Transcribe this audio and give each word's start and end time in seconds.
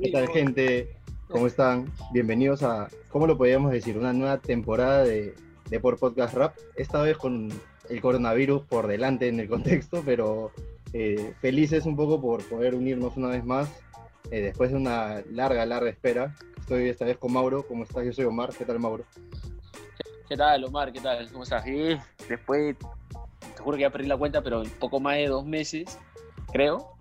¿Qué 0.00 0.10
tal, 0.10 0.28
gente? 0.28 0.96
¿Cómo 1.28 1.46
están? 1.46 1.92
Bienvenidos 2.12 2.62
a, 2.62 2.88
¿cómo 3.10 3.26
lo 3.26 3.36
podríamos 3.36 3.72
decir? 3.72 3.98
Una 3.98 4.12
nueva 4.12 4.38
temporada 4.38 5.04
de, 5.04 5.34
de 5.68 5.80
Por 5.80 5.98
Podcast 5.98 6.34
Rap. 6.34 6.56
Esta 6.76 7.02
vez 7.02 7.16
con 7.16 7.50
el 7.88 8.00
coronavirus 8.00 8.62
por 8.64 8.86
delante 8.86 9.28
en 9.28 9.40
el 9.40 9.48
contexto, 9.48 10.02
pero 10.04 10.50
eh, 10.92 11.34
felices 11.40 11.86
un 11.86 11.96
poco 11.96 12.20
por 12.20 12.42
poder 12.44 12.74
unirnos 12.74 13.16
una 13.16 13.28
vez 13.28 13.44
más 13.44 13.68
eh, 14.30 14.40
después 14.40 14.70
de 14.70 14.76
una 14.76 15.22
larga, 15.30 15.66
larga 15.66 15.90
espera. 15.90 16.34
Estoy 16.58 16.88
esta 16.88 17.04
vez 17.04 17.18
con 17.18 17.32
Mauro. 17.32 17.66
¿Cómo 17.66 17.84
estás? 17.84 18.04
Yo 18.06 18.12
soy 18.12 18.24
Omar. 18.24 18.50
¿Qué 18.56 18.64
tal, 18.64 18.78
Mauro? 18.80 19.04
¿Qué 20.28 20.36
tal, 20.36 20.64
Omar? 20.64 20.92
¿Qué 20.92 21.00
tal? 21.00 21.30
¿Cómo 21.30 21.42
estás? 21.44 21.62
Sí, 21.64 21.96
después, 22.28 22.76
te 23.54 23.62
juro 23.62 23.76
que 23.76 23.82
ya 23.82 23.90
perdí 23.90 24.06
la 24.06 24.16
cuenta, 24.16 24.40
pero 24.42 24.62
un 24.62 24.70
poco 24.70 24.98
más 24.98 25.16
de 25.16 25.26
dos 25.26 25.44
meses, 25.44 25.98
creo, 26.50 26.96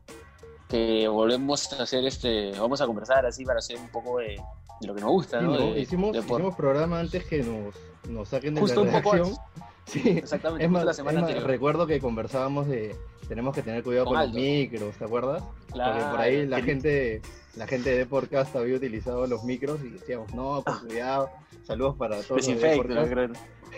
que 0.67 1.07
volvemos 1.07 1.71
a 1.73 1.83
hacer 1.83 2.05
este, 2.05 2.51
vamos 2.59 2.81
a 2.81 2.85
conversar 2.85 3.25
así 3.25 3.45
para 3.45 3.59
hacer 3.59 3.77
un 3.79 3.87
poco 3.87 4.17
de, 4.19 4.35
de 4.81 4.87
lo 4.87 4.93
que 4.93 5.01
nos 5.01 5.11
gusta, 5.11 5.39
Sí, 5.39 5.45
¿no? 5.45 5.51
¿no? 5.53 5.57
De- 5.73 5.79
hicimos, 5.79 6.11
de 6.11 6.19
hicimos 6.19 6.55
programa 6.55 6.99
antes 6.99 7.23
que 7.23 7.41
nos, 7.41 7.73
nos 8.09 8.27
saquen 8.27 8.55
de 8.55 8.61
Justo 8.61 8.83
la 8.83 8.91
un 8.91 9.01
poco 9.01 9.15
redacción. 9.15 9.37
Sí, 9.85 10.01
Exactamente, 10.17 10.63
es 10.63 10.69
justo 10.69 10.79
más, 10.79 10.85
la 10.85 10.93
semana 10.93 11.19
es 11.19 11.21
más, 11.21 11.29
anterior. 11.29 11.49
recuerdo 11.49 11.87
que 11.87 11.99
conversábamos 11.99 12.67
de 12.67 12.95
tenemos 13.27 13.55
que 13.55 13.61
tener 13.61 13.83
cuidado 13.83 14.05
Con 14.05 14.15
con, 14.15 14.25
los 14.25 14.33
micros, 14.33 14.95
¿te 14.95 15.05
acuerdas? 15.05 15.43
Porque 15.43 15.71
por 15.71 15.73
Claro, 15.73 16.17
ahí 16.17 16.45
la 16.45 16.61
gente, 16.61 17.21
la 17.55 17.67
gente 17.67 17.95
de 17.95 18.05
podcast 18.05 18.55
había 18.55 18.75
utilizado 18.75 19.27
los 19.27 19.43
micros 19.43 19.81
y 19.83 19.89
decíamos, 19.89 20.33
no, 20.33 20.63
con 20.63 20.79
cuidado, 20.87 21.29
saludos 21.63 21.95
para 21.95 22.21
todos 22.21 22.47
los 22.47 22.61
de 22.61 22.77
podcast. 22.77 23.35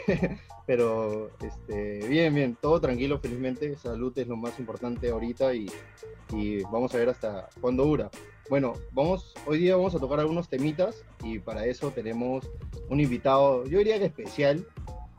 Pero 0.68 1.30
este, 1.42 2.08
bien, 2.08 2.34
bien, 2.34 2.58
todo 2.60 2.82
tranquilo, 2.82 3.20
felizmente. 3.20 3.76
Salud 3.76 4.18
es 4.18 4.28
lo 4.28 4.36
más 4.36 4.58
importante 4.60 5.10
ahorita 5.10 5.54
y, 5.54 5.72
y 6.34 6.64
vamos 6.64 6.94
a 6.96 6.98
ver 6.98 7.10
hasta 7.10 7.50
cuándo 7.62 7.86
dura. 7.86 8.10
Bueno, 8.50 8.74
vamos, 8.92 9.36
hoy 9.46 9.60
día 9.60 9.76
vamos 9.76 9.94
a 9.96 10.00
tocar 10.00 10.20
algunos 10.20 10.50
temitas 10.50 11.04
y 11.24 11.38
para 11.40 11.66
eso 11.66 11.92
tenemos 11.92 12.50
un 12.90 13.00
invitado, 13.00 13.64
yo 13.66 13.78
diría 13.78 14.00
que 14.00 14.06
especial, 14.06 14.68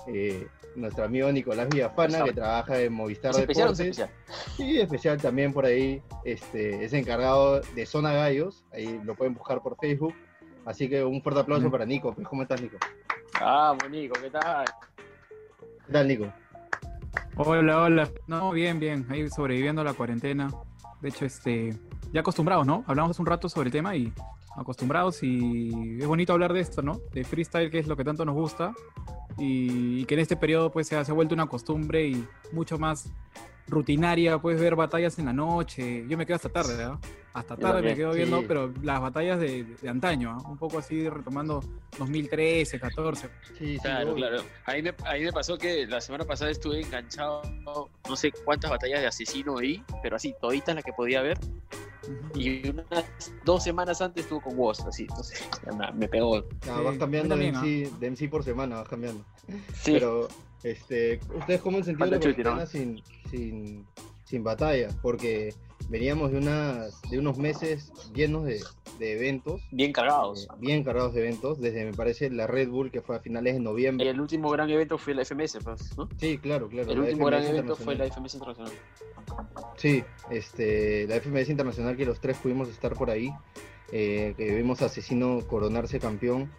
eh, 0.08 0.46
nuestro 0.74 1.04
amigo 1.04 1.30
Nicolás 1.32 1.68
Villafana, 1.68 2.22
que 2.24 2.32
trabaja 2.32 2.80
en 2.80 2.92
Movistar 2.92 3.30
¿Es 3.32 3.38
especial 3.38 3.68
Deportes. 3.68 3.98
especial? 3.98 4.10
Sí, 4.56 4.80
especial 4.80 5.20
también 5.20 5.52
por 5.52 5.64
ahí, 5.64 6.02
este, 6.24 6.84
es 6.84 6.92
encargado 6.92 7.60
de 7.60 7.86
Zona 7.86 8.12
Gallos, 8.12 8.64
ahí 8.72 9.00
lo 9.04 9.14
pueden 9.14 9.34
buscar 9.34 9.62
por 9.62 9.76
Facebook. 9.78 10.14
Así 10.64 10.88
que 10.88 11.04
un 11.04 11.22
fuerte 11.22 11.40
aplauso 11.40 11.68
Mm. 11.68 11.70
para 11.70 11.86
Nico. 11.86 12.12
Pues, 12.12 12.26
¿Cómo 12.26 12.42
estás, 12.42 12.60
Nico? 12.60 12.76
Ah, 13.40 13.76
Nico, 13.90 14.14
¿qué 14.20 14.30
tal? 14.30 14.64
¿Qué 15.86 15.92
tal, 15.92 16.08
Nico? 16.08 16.32
Hola, 17.36 17.82
hola. 17.82 18.08
No, 18.26 18.50
bien, 18.50 18.80
bien. 18.80 19.06
Ahí 19.08 19.28
sobreviviendo 19.28 19.82
a 19.82 19.84
la 19.84 19.92
cuarentena. 19.94 20.50
De 21.00 21.08
hecho, 21.10 21.24
este, 21.24 21.74
ya 22.12 22.20
acostumbrados, 22.20 22.66
¿no? 22.66 22.82
Hablamos 22.86 23.12
hace 23.12 23.22
un 23.22 23.26
rato 23.26 23.48
sobre 23.48 23.68
el 23.68 23.72
tema 23.72 23.94
y 23.94 24.12
acostumbrados 24.56 25.22
y 25.22 25.98
es 26.00 26.06
bonito 26.06 26.32
hablar 26.32 26.52
de 26.52 26.60
esto, 26.60 26.82
¿no? 26.82 27.00
De 27.12 27.24
freestyle, 27.24 27.70
que 27.70 27.78
es 27.78 27.86
lo 27.86 27.96
que 27.96 28.04
tanto 28.04 28.24
nos 28.24 28.34
gusta 28.34 28.72
y, 29.38 30.00
y 30.00 30.04
que 30.06 30.14
en 30.14 30.20
este 30.20 30.36
periodo 30.36 30.70
pues 30.70 30.88
se 30.88 30.96
ha, 30.96 31.04
se 31.04 31.10
ha 31.10 31.14
vuelto 31.14 31.34
una 31.34 31.46
costumbre 31.46 32.06
y 32.08 32.26
mucho 32.52 32.78
más 32.78 33.10
rutinaria. 33.68 34.38
Puedes 34.38 34.60
ver 34.60 34.76
batallas 34.76 35.18
en 35.18 35.26
la 35.26 35.32
noche. 35.32 36.04
Yo 36.08 36.16
me 36.16 36.24
quedo 36.24 36.36
hasta 36.36 36.48
tarde, 36.48 36.76
¿verdad? 36.76 36.98
Hasta 37.34 37.56
tarde 37.56 37.82
me 37.82 37.94
quedo 37.94 38.12
viendo, 38.14 38.38
sí. 38.40 38.44
pero 38.48 38.72
las 38.82 38.98
batallas 39.00 39.38
de, 39.38 39.64
de 39.64 39.88
antaño, 39.90 40.30
¿ah? 40.30 40.48
un 40.48 40.56
poco 40.56 40.78
así 40.78 41.06
retomando 41.08 41.62
2013, 41.98 42.80
14. 42.80 43.28
Sí, 43.58 43.74
sí, 43.74 43.78
Claro, 43.80 44.12
obvio. 44.12 44.14
claro. 44.16 44.42
A 44.64 44.72
mí, 44.72 44.82
me, 44.82 44.94
a 45.04 45.14
mí 45.14 45.20
me 45.24 45.32
pasó 45.32 45.58
que 45.58 45.86
la 45.86 46.00
semana 46.00 46.24
pasada 46.24 46.50
estuve 46.50 46.80
enganchado, 46.80 47.42
no 48.08 48.16
sé 48.16 48.32
cuántas 48.44 48.70
batallas 48.70 49.00
de 49.00 49.08
asesino 49.08 49.56
vi, 49.56 49.82
pero 50.02 50.16
así, 50.16 50.34
toditas 50.40 50.74
las 50.74 50.84
que 50.84 50.92
podía 50.94 51.20
ver. 51.20 51.38
Y 52.34 52.68
unas 52.68 52.86
dos 53.44 53.62
semanas 53.62 54.00
antes 54.00 54.24
estuvo 54.24 54.40
con 54.40 54.58
Woz, 54.58 54.80
así, 54.80 55.02
entonces 55.02 55.48
ya 55.64 55.92
me, 55.92 56.08
pegó. 56.08 56.44
Ah, 56.68 56.80
vas 56.82 56.98
cambiando 56.98 57.36
de, 57.36 57.52
MC, 57.52 57.90
de 57.98 58.10
MC 58.10 58.28
por 58.30 58.44
semana, 58.44 58.76
vas 58.76 58.88
cambiando. 58.88 59.24
Sí, 59.74 59.92
Pero, 59.92 60.28
este, 60.62 61.20
¿ustedes 61.34 61.60
cómo 61.60 61.78
han 61.78 61.84
sentido 61.84 62.06
la 62.06 62.20
Chuti, 62.20 62.42
¿no? 62.42 62.66
sin, 62.66 63.02
sin, 63.30 63.86
sin 64.24 64.44
batalla? 64.44 64.88
Porque 65.02 65.54
veníamos 65.88 66.32
de, 66.32 66.38
unas, 66.38 67.00
de 67.10 67.18
unos 67.18 67.38
meses 67.38 67.92
llenos 68.14 68.44
de, 68.44 68.60
de 68.98 69.12
eventos, 69.12 69.60
bien 69.70 69.92
cargados. 69.92 70.44
eh, 70.44 70.54
bien 70.58 70.82
cargados 70.84 71.14
de 71.14 71.20
eventos, 71.20 71.60
desde 71.60 71.84
me 71.84 71.92
parece 71.92 72.30
la 72.30 72.46
Red 72.46 72.68
Bull 72.68 72.90
que 72.90 73.00
fue 73.02 73.16
a 73.16 73.20
finales 73.20 73.54
de 73.54 73.60
noviembre. 73.60 74.08
El 74.08 74.20
último 74.20 74.50
gran 74.50 74.68
evento 74.70 74.98
fue 74.98 75.14
la 75.14 75.22
FMS, 75.24 75.58
pues, 75.62 75.96
¿no? 75.96 76.08
Sí, 76.18 76.38
claro, 76.38 76.68
claro. 76.68 76.90
El 76.90 76.98
último 77.00 77.26
FMS 77.28 77.30
gran 77.30 77.46
evento 77.46 77.76
fue 77.76 77.94
la. 77.96 78.06
FMS 78.06 78.34
Internacional. 78.34 78.72
Sí, 79.76 80.04
este, 80.30 81.06
la 81.06 81.16
FMS 81.20 81.48
Internacional 81.50 81.96
que 81.96 82.06
los 82.06 82.20
tres 82.20 82.36
pudimos 82.38 82.68
estar 82.68 82.94
por 82.94 83.10
ahí, 83.10 83.30
eh, 83.92 84.34
que 84.36 84.54
vimos 84.54 84.82
a 84.82 84.86
Asesino 84.86 85.40
coronarse 85.46 85.98
campeón 86.00 86.50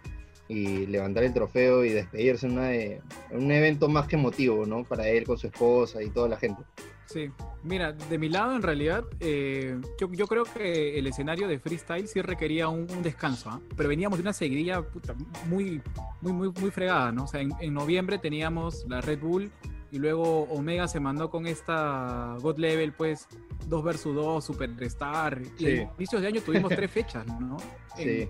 y 0.48 0.86
levantar 0.86 1.24
el 1.24 1.34
trofeo 1.34 1.84
y 1.84 1.90
despedirse 1.90 2.46
en 2.46 2.52
una 2.52 2.68
de- 2.68 3.02
en 3.30 3.44
un 3.44 3.52
evento 3.52 3.88
más 3.88 4.06
que 4.08 4.16
emotivo, 4.16 4.64
¿no? 4.64 4.84
Para 4.84 5.06
él 5.08 5.24
con 5.24 5.36
su 5.36 5.46
esposa 5.46 6.02
y 6.02 6.08
toda 6.10 6.28
la 6.28 6.38
gente. 6.38 6.62
Sí, 7.08 7.30
mira, 7.62 7.92
de 7.92 8.18
mi 8.18 8.28
lado 8.28 8.54
en 8.54 8.60
realidad, 8.62 9.02
eh, 9.20 9.80
yo, 9.98 10.12
yo 10.12 10.26
creo 10.26 10.44
que 10.44 10.98
el 10.98 11.06
escenario 11.06 11.48
de 11.48 11.58
freestyle 11.58 12.06
sí 12.06 12.20
requería 12.20 12.68
un, 12.68 12.80
un 12.90 13.02
descanso, 13.02 13.48
¿ah? 13.48 13.60
pero 13.76 13.88
veníamos 13.88 14.18
de 14.18 14.22
una 14.22 14.34
seguidilla 14.34 14.82
puta, 14.82 15.14
muy, 15.46 15.80
muy, 16.20 16.32
muy, 16.32 16.50
muy 16.60 16.70
fregada, 16.70 17.10
¿no? 17.10 17.24
O 17.24 17.26
sea, 17.26 17.40
en, 17.40 17.50
en 17.60 17.72
noviembre 17.72 18.18
teníamos 18.18 18.84
la 18.88 19.00
Red 19.00 19.20
Bull 19.20 19.50
y 19.90 19.98
luego 19.98 20.42
Omega 20.50 20.86
se 20.86 21.00
mandó 21.00 21.30
con 21.30 21.46
esta 21.46 22.36
God 22.42 22.58
Level, 22.58 22.92
pues 22.92 23.26
2 23.68 23.82
versus 23.82 24.14
2, 24.14 24.44
Superstar. 24.44 25.40
Y 25.58 25.64
Sí. 25.64 25.66
a 25.80 25.90
inicios 25.96 26.20
de 26.20 26.28
año 26.28 26.42
tuvimos 26.42 26.68
tres 26.74 26.90
fechas, 26.90 27.26
¿no? 27.40 27.56
En- 27.96 28.04
Sí, 28.26 28.28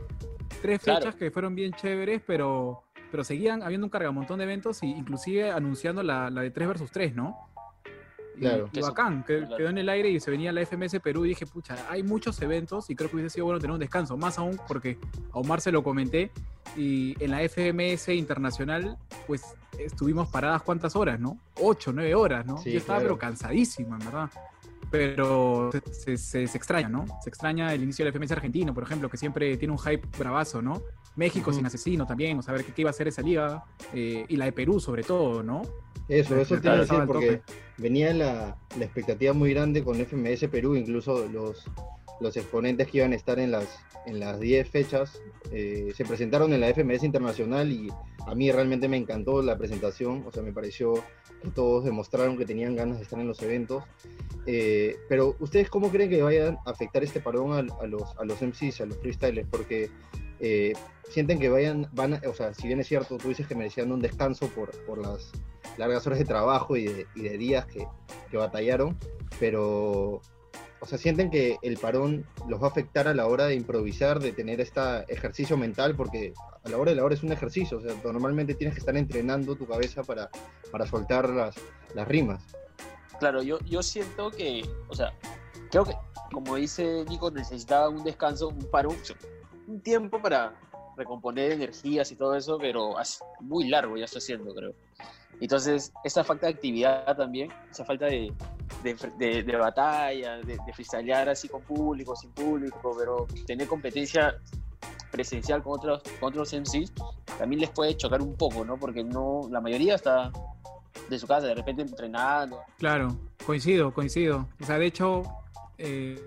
tres 0.63 0.81
Claro. 0.83 1.01
fechas 1.01 1.15
que 1.17 1.33
fueron 1.33 1.57
bien 1.57 1.73
chéveres, 1.73 2.23
pero, 2.25 2.85
pero 3.11 3.25
seguían 3.25 3.65
habiendo 3.65 3.87
un 3.87 3.91
cargamontón 3.91 4.39
de 4.39 4.45
eventos 4.45 4.85
y 4.85 4.87
inclusive 4.87 5.51
anunciando 5.51 6.05
la, 6.05 6.31
la 6.31 6.43
de 6.43 6.53
3 6.53 6.69
versus 6.69 6.93
3, 6.93 7.13
¿no? 7.17 7.37
Y- 8.39 8.41
Claro. 8.41 8.71
Y, 8.73 8.81
bacán, 8.81 9.25
que- 9.25 9.39
Claro. 9.41 9.57
quedó 9.57 9.69
en 9.69 9.79
el 9.79 9.89
aire 9.89 10.11
y 10.11 10.21
se 10.21 10.31
venía 10.31 10.53
la 10.53 10.61
FMS 10.63 11.01
Perú 11.01 11.25
y 11.25 11.31
dije, 11.31 11.45
pucha, 11.47 11.77
hay 11.91 12.03
muchos 12.03 12.41
eventos 12.41 12.89
y 12.91 12.95
creo 12.95 13.11
que 13.11 13.17
hubiese 13.17 13.35
sido 13.35 13.47
bueno 13.47 13.61
tener 13.61 13.75
un 13.75 13.81
descanso, 13.81 14.17
más 14.17 14.39
aún 14.39 14.59
porque 14.69 14.99
a 15.33 15.39
Omar 15.39 15.61
se 15.61 15.73
lo 15.73 15.83
comenté 15.83 16.31
y 16.77 17.17
en 17.23 17.31
la 17.33 17.43
FMS 17.43 18.15
internacional 18.15 18.97
pues 19.27 19.43
estuvimos 19.79 20.29
paradas 20.29 20.63
cuántas 20.63 20.95
horas, 20.97 21.19
¿no? 21.19 21.39
Ocho, 21.61 21.93
nueve 21.93 22.15
horas, 22.15 22.47
¿no? 22.47 22.59
Sí, 22.59 22.73
Yo 22.73 22.79
estaba 22.79 23.01
claro. 23.01 23.17
pero 23.17 23.19
cansadísimo, 23.19 23.95
en 23.95 23.99
verdad. 24.01 24.31
Pero 24.91 25.71
se, 25.93 26.17
se- 26.17 26.47
se 26.47 26.57
extraña, 26.57 26.89
¿no? 26.89 27.05
Se 27.23 27.29
extraña 27.29 27.75
el 27.75 27.83
inicio 27.83 28.05
del 28.05 28.13
FMS 28.15 28.33
argentino, 28.33 28.73
por 28.73 28.85
ejemplo, 28.85 29.11
que 29.11 29.19
siempre 29.19 29.55
tiene 29.59 29.73
un 29.73 29.79
hype 29.79 30.07
bravazo, 30.19 30.63
¿no? 30.63 30.81
México 31.15 31.51
Ujú. 31.51 31.59
sin 31.59 31.67
asesino 31.67 32.07
también, 32.07 32.39
o 32.39 32.43
saber 32.43 32.65
qué, 32.65 32.73
qué 32.73 32.83
iba 32.83 32.91
a 32.91 32.95
ser 32.95 33.09
esa 33.09 33.21
liga. 33.23 33.65
eh, 33.93 34.25
y 34.29 34.37
la 34.37 34.45
de 34.47 34.53
Perú, 34.53 34.81
sobre 34.81 35.03
todo, 35.03 35.43
¿no? 35.43 35.63
Eso, 36.09 36.39
eso 36.41 36.57
te 36.61 36.67
iba 36.69 36.77
a 36.77 36.81
decir 36.81 36.99
porque 37.07 37.41
venía 37.77 38.13
la, 38.15 38.57
la 38.79 38.85
expectativa 38.85 39.33
muy 39.33 39.53
grande 39.53 39.83
con 39.85 39.97
FMS 40.05 40.49
Perú, 40.51 40.75
incluso 40.77 41.27
los, 41.29 41.65
los 42.21 42.37
exponentes 42.37 42.89
que 42.89 42.99
iban 42.99 43.13
a 43.13 43.17
estar 43.17 43.39
en 43.39 43.51
las 43.51 43.67
en 44.07 44.21
las 44.21 44.41
10 44.41 44.67
fechas 44.71 45.21
eh, 45.53 45.93
se 45.95 46.05
presentaron 46.07 46.55
en 46.55 46.61
la 46.61 46.69
FMS 46.73 47.03
Internacional 47.03 47.71
y 47.71 47.91
a 48.27 48.35
mí 48.35 48.51
realmente 48.51 48.89
me 48.89 48.97
encantó 48.97 49.43
la 49.43 49.59
presentación, 49.59 50.25
o 50.27 50.33
sea, 50.33 50.43
me 50.43 50.53
pareció 50.53 50.95
que 51.43 51.51
todos 51.51 51.85
demostraron 51.85 52.39
que 52.39 52.47
tenían 52.47 52.75
ganas 52.75 52.97
de 52.97 53.03
estar 53.03 53.21
en 53.21 53.27
los 53.27 53.43
eventos. 53.43 53.85
Eh, 54.47 54.97
pero, 55.11 55.37
¿ustedes 55.41 55.69
cómo 55.69 55.91
creen 55.91 56.09
que 56.09 56.23
vayan 56.23 56.57
a 56.65 56.71
afectar 56.71 57.05
este 57.05 57.21
parón 57.21 57.53
a, 57.53 57.83
a 57.83 57.87
los, 57.87 58.17
a 58.19 58.25
los 58.25 58.41
MCs, 58.41 58.81
a 58.81 58.87
los 58.87 58.97
freestylers? 58.97 59.47
Porque 59.51 59.91
eh, 60.41 60.73
sienten 61.11 61.39
que 61.39 61.51
vayan, 61.51 61.87
van, 61.93 62.15
a- 62.15 62.23
o 62.29 62.33
sea, 62.33 62.55
si 62.55 62.67
bien 62.67 62.81
es 62.81 62.87
cierto, 62.87 63.19
tú 63.19 63.29
dices 63.29 63.47
que 63.47 63.55
merecían 63.55 63.93
un 63.93 64.01
descanso 64.01 64.49
por, 64.49 64.71
por 64.87 64.99
las 64.99 65.31
largas 65.79 66.07
horas 66.07 66.19
de 66.19 66.25
trabajo 66.25 66.77
y 66.77 66.85
de, 66.87 67.39
días 67.39 67.67
que, 67.67 67.87
que 68.31 68.37
batallaron, 68.37 68.99
pero, 69.41 70.21
o 70.81 70.87
sea, 70.87 70.99
sienten 70.99 71.31
que 71.31 71.59
el 71.63 71.79
parón 71.79 72.27
los 72.49 72.61
va 72.61 72.67
a 72.67 72.71
afectar 72.71 73.09
a 73.09 73.15
la 73.15 73.27
hora 73.27 73.47
de 73.47 73.55
improvisar, 73.55 74.19
de 74.19 74.33
tener 74.33 74.61
este 74.61 74.81
ejercicio 75.09 75.57
mental, 75.57 75.95
porque 75.95 76.35
a 76.65 76.69
la 76.69 76.77
hora 76.77 76.91
de 76.91 76.97
la 76.97 77.05
hora 77.05 77.15
es 77.15 77.23
un 77.23 77.33
ejercicio, 77.33 77.79
o 77.79 77.81
sea, 77.81 77.95
normalmente 78.05 78.55
tienes 78.55 78.75
que 78.75 78.81
estar 78.81 78.97
entrenando 78.97 79.57
tu 79.57 79.67
cabeza 79.67 80.03
para, 80.03 80.29
para 80.71 80.87
soltar 80.87 81.29
las, 81.31 81.55
las 81.95 82.07
rimas. 82.07 82.43
Claro, 83.19 83.43
yo, 83.43 83.59
yo 83.61 83.83
siento 83.83 84.31
que, 84.31 84.69
o 84.89 84.95
sea, 84.95 85.13
creo 85.71 85.85
que, 85.85 85.95
como 86.33 86.57
dice 86.57 87.05
Nico, 87.09 87.31
necesitaba 87.31 87.89
un 87.89 88.05
descanso, 88.05 88.49
un 88.49 88.71
paro, 88.71 88.91
un 89.67 89.81
tiempo 89.81 90.21
para 90.21 90.55
recomponer 90.97 91.53
energías 91.53 92.11
y 92.13 92.17
todo 92.17 92.35
eso, 92.35 92.59
pero 92.59 93.01
es 93.01 93.21
muy 93.41 93.69
largo 93.69 93.97
ya 93.97 94.05
está 94.05 94.19
haciendo, 94.19 94.55
creo. 94.55 94.75
Entonces, 95.41 95.93
esa 96.05 96.25
falta 96.25 96.47
de 96.47 96.55
actividad 96.55 97.17
también, 97.17 97.51
esa 97.71 97.85
falta 97.85 98.07
de, 98.07 98.33
de, 98.83 99.43
de, 99.43 99.57
batalla, 99.57 100.39
de, 100.39 100.59
de 100.67 100.73
freestylear 100.73 101.29
así 101.29 101.49
con 101.49 101.63
público, 101.63 102.17
sin 102.17 102.31
público, 102.33 102.97
pero 102.99 103.27
tener 103.47 103.69
competencia 103.69 104.37
presencial 105.11 105.63
con 105.63 105.75
otros, 105.75 106.03
con 106.21 106.31
otros 106.31 106.53
MCs, 106.53 106.93
también 107.39 107.61
les 107.61 107.71
puede 107.71 107.97
chocar 107.97 108.21
un 108.21 108.35
poco, 108.35 108.65
¿no? 108.65 108.77
Porque 108.77 109.03
no, 109.05 109.49
la 109.51 109.61
mayoría 109.61 109.95
está 109.95 110.31
de 111.09 111.19
su 111.19 111.27
casa, 111.27 111.47
de 111.47 111.55
repente 111.55 111.83
entrenando. 111.83 112.61
Claro, 112.79 113.17
coincido, 113.45 113.93
coincido. 113.93 114.49
O 114.61 114.65
sea, 114.65 114.79
de 114.79 114.87
hecho, 114.87 115.23
eh, 115.79 116.21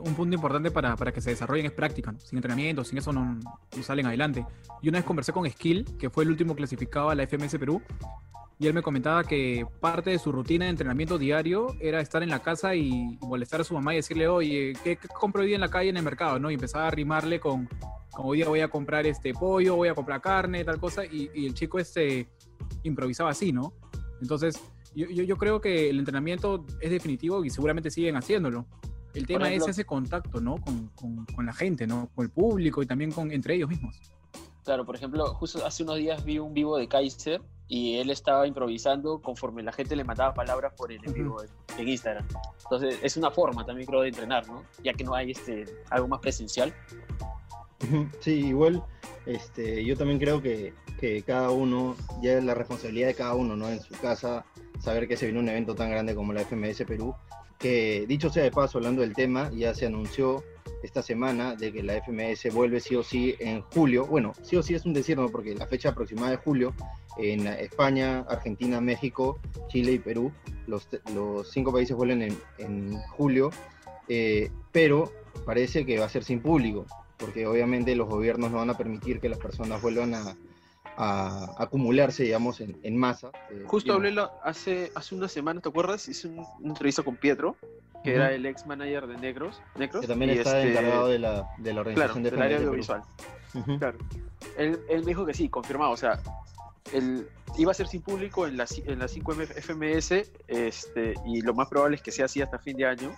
un 0.00 0.14
punto 0.14 0.34
importante 0.34 0.70
para, 0.70 0.96
para, 0.96 1.12
que 1.12 1.20
se 1.20 1.30
desarrollen 1.30 1.66
es 1.66 1.72
práctica, 1.72 2.12
¿no? 2.12 2.20
Sin 2.20 2.38
entrenamiento, 2.38 2.84
sin 2.84 2.98
eso 2.98 3.12
no, 3.12 3.34
no, 3.34 3.82
salen 3.82 4.06
adelante. 4.06 4.44
Y 4.82 4.88
una 4.88 4.98
vez 4.98 5.06
conversé 5.06 5.32
con 5.32 5.48
Skill, 5.48 5.96
que 5.98 6.10
fue 6.10 6.24
el 6.24 6.30
último 6.30 6.54
clasificado 6.54 7.10
a 7.10 7.14
la 7.14 7.26
FMS 7.26 7.58
Perú, 7.58 7.82
y 8.58 8.66
él 8.66 8.74
me 8.74 8.82
comentaba 8.82 9.22
que 9.24 9.66
parte 9.80 10.10
de 10.10 10.18
su 10.18 10.32
rutina 10.32 10.64
de 10.64 10.70
entrenamiento 10.70 11.18
diario 11.18 11.76
era 11.78 12.00
estar 12.00 12.22
en 12.22 12.30
la 12.30 12.38
casa 12.38 12.74
y 12.74 13.18
molestar 13.20 13.60
a 13.60 13.64
su 13.64 13.74
mamá 13.74 13.92
y 13.92 13.96
decirle, 13.96 14.28
oye, 14.28 14.72
¿qué, 14.82 14.96
qué 14.96 15.08
compro 15.08 15.42
hoy 15.42 15.48
día 15.48 15.56
en 15.56 15.60
la 15.60 15.68
calle 15.68 15.90
en 15.90 15.96
el 15.98 16.02
mercado? 16.02 16.38
¿no? 16.38 16.50
Y 16.50 16.54
empezaba 16.54 16.86
a 16.86 16.90
rimarle 16.90 17.38
con, 17.38 17.68
como 18.10 18.30
hoy 18.30 18.38
día 18.38 18.48
voy 18.48 18.60
a 18.60 18.68
comprar 18.68 19.06
este 19.06 19.34
pollo, 19.34 19.76
voy 19.76 19.88
a 19.88 19.94
comprar 19.94 20.22
carne, 20.22 20.64
tal 20.64 20.80
cosa, 20.80 21.04
y, 21.04 21.30
y 21.34 21.46
el 21.46 21.52
chico 21.52 21.78
este 21.78 22.28
improvisaba 22.82 23.30
así, 23.30 23.52
¿no? 23.52 23.74
Entonces, 24.22 24.58
yo, 24.94 25.06
yo, 25.08 25.22
yo, 25.22 25.36
creo 25.36 25.60
que 25.60 25.90
el 25.90 25.98
entrenamiento 25.98 26.64
es 26.80 26.90
definitivo 26.90 27.44
y 27.44 27.50
seguramente 27.50 27.90
siguen 27.90 28.16
haciéndolo. 28.16 28.66
El 29.12 29.26
tema 29.26 29.48
ejemplo, 29.48 29.66
es 29.66 29.70
ese 29.72 29.84
contacto, 29.84 30.40
¿no? 30.40 30.56
Con, 30.56 30.88
con, 30.88 31.26
con, 31.26 31.44
la 31.44 31.52
gente, 31.52 31.86
¿no? 31.86 32.08
Con 32.14 32.24
el 32.24 32.30
público 32.30 32.82
y 32.82 32.86
también 32.86 33.12
con, 33.12 33.30
entre 33.30 33.54
ellos 33.54 33.68
mismos. 33.68 34.00
Claro, 34.64 34.86
por 34.86 34.96
ejemplo, 34.96 35.26
justo 35.34 35.64
hace 35.64 35.82
unos 35.82 35.96
días 35.96 36.24
vi 36.24 36.38
un 36.38 36.54
vivo 36.54 36.78
de 36.78 36.88
Kaiser 36.88 37.42
y 37.68 37.96
él 37.96 38.10
estaba 38.10 38.46
improvisando 38.46 39.20
conforme 39.20 39.62
la 39.62 39.72
gente 39.72 39.96
le 39.96 40.04
mandaba 40.04 40.34
palabras 40.34 40.72
por 40.76 40.92
el 40.92 41.00
en 41.04 41.12
vivo 41.12 41.36
uh-huh. 41.36 41.80
en 41.80 41.88
Instagram. 41.88 42.26
Entonces, 42.62 42.98
es 43.02 43.16
una 43.16 43.30
forma 43.30 43.64
también, 43.66 43.86
creo, 43.86 44.02
de 44.02 44.08
entrenar, 44.08 44.46
¿no? 44.46 44.64
Ya 44.82 44.92
que 44.92 45.04
no 45.04 45.14
hay 45.14 45.32
este, 45.32 45.64
algo 45.90 46.08
más 46.08 46.20
presencial. 46.20 46.72
Sí, 48.20 48.46
igual, 48.46 48.82
este, 49.26 49.84
yo 49.84 49.96
también 49.96 50.18
creo 50.18 50.40
que, 50.40 50.72
que 50.98 51.22
cada 51.22 51.50
uno, 51.50 51.96
ya 52.22 52.38
es 52.38 52.44
la 52.44 52.54
responsabilidad 52.54 53.08
de 53.08 53.14
cada 53.14 53.34
uno, 53.34 53.56
¿no? 53.56 53.68
En 53.68 53.80
su 53.80 53.94
casa, 53.94 54.44
saber 54.78 55.06
que 55.08 55.16
se 55.16 55.26
viene 55.26 55.40
un 55.40 55.48
evento 55.48 55.74
tan 55.74 55.90
grande 55.90 56.14
como 56.14 56.32
la 56.32 56.42
FMS 56.42 56.84
Perú, 56.86 57.14
que 57.58 58.04
dicho 58.08 58.30
sea 58.30 58.44
de 58.44 58.50
paso, 58.50 58.78
hablando 58.78 59.02
del 59.02 59.14
tema, 59.14 59.50
ya 59.52 59.74
se 59.74 59.86
anunció 59.86 60.42
esta 60.86 61.02
semana 61.02 61.54
de 61.54 61.72
que 61.72 61.82
la 61.82 62.00
FMS 62.00 62.52
vuelve 62.54 62.80
sí 62.80 62.96
o 62.96 63.02
sí 63.02 63.34
en 63.38 63.60
julio. 63.62 64.06
Bueno, 64.06 64.32
sí 64.42 64.56
o 64.56 64.62
sí 64.62 64.74
es 64.74 64.86
un 64.86 64.94
decir, 64.94 65.18
¿no? 65.18 65.28
Porque 65.28 65.54
la 65.54 65.66
fecha 65.66 65.90
aproximada 65.90 66.30
de 66.30 66.36
julio 66.38 66.72
en 67.18 67.46
España, 67.46 68.20
Argentina, 68.28 68.80
México, 68.80 69.38
Chile 69.68 69.92
y 69.92 69.98
Perú, 69.98 70.32
los, 70.66 70.88
los 71.14 71.50
cinco 71.50 71.72
países 71.72 71.96
vuelven 71.96 72.22
en, 72.22 72.38
en 72.58 72.96
julio, 73.16 73.50
eh, 74.08 74.50
pero 74.72 75.12
parece 75.44 75.84
que 75.84 75.98
va 75.98 76.06
a 76.06 76.08
ser 76.08 76.24
sin 76.24 76.40
público, 76.40 76.86
porque 77.16 77.46
obviamente 77.46 77.94
los 77.96 78.08
gobiernos 78.08 78.50
no 78.50 78.58
van 78.58 78.70
a 78.70 78.76
permitir 78.76 79.20
que 79.20 79.28
las 79.28 79.38
personas 79.38 79.82
vuelvan 79.82 80.14
a, 80.14 80.36
a 80.96 81.54
acumularse, 81.58 82.24
digamos, 82.24 82.60
en, 82.60 82.78
en 82.82 82.96
masa. 82.96 83.30
Eh, 83.50 83.64
Justo 83.66 83.92
hablé 83.92 84.14
hace, 84.44 84.92
hace 84.94 85.14
una 85.14 85.28
semana, 85.28 85.60
¿te 85.60 85.68
acuerdas? 85.68 86.08
Hice 86.08 86.28
un, 86.28 86.38
una 86.60 86.68
entrevista 86.68 87.02
con 87.02 87.16
Pietro, 87.16 87.56
que 88.06 88.12
uh 88.12 88.14
-huh. 88.14 88.16
era 88.16 88.32
el 88.32 88.46
ex 88.46 88.66
manager 88.66 89.06
de 89.06 89.16
Negros. 89.16 89.60
Negros 89.74 90.00
que 90.00 90.06
también 90.06 90.30
está 90.30 90.58
este... 90.58 90.70
encargado 90.70 91.08
de 91.08 91.18
la, 91.18 91.48
de 91.58 91.74
la 91.74 91.80
organización 91.80 92.22
claro, 92.22 92.24
de 92.24 92.30
del 92.30 92.42
área 92.42 92.58
audiovisual. 92.58 93.02
Uh 93.54 93.58
-huh. 93.58 93.78
Claro. 93.78 93.98
Él, 94.56 94.78
él, 94.88 95.00
me 95.00 95.06
dijo 95.06 95.26
que 95.26 95.34
sí, 95.34 95.48
confirmado. 95.48 95.90
O 95.90 95.96
sea, 95.96 96.20
él 96.92 97.28
iba 97.58 97.72
a 97.72 97.74
ser 97.74 97.88
sin 97.88 98.02
público 98.02 98.46
en 98.46 98.56
la, 98.56 98.66
en 98.86 98.98
la 99.00 99.08
5 99.08 99.32
FMS 99.32 100.30
este, 100.46 101.14
y 101.26 101.40
lo 101.42 101.52
más 101.54 101.68
probable 101.68 101.96
es 101.96 102.02
que 102.02 102.12
sea 102.12 102.26
así 102.26 102.40
hasta 102.40 102.58
fin 102.58 102.76
de 102.76 102.86
año. 102.86 103.10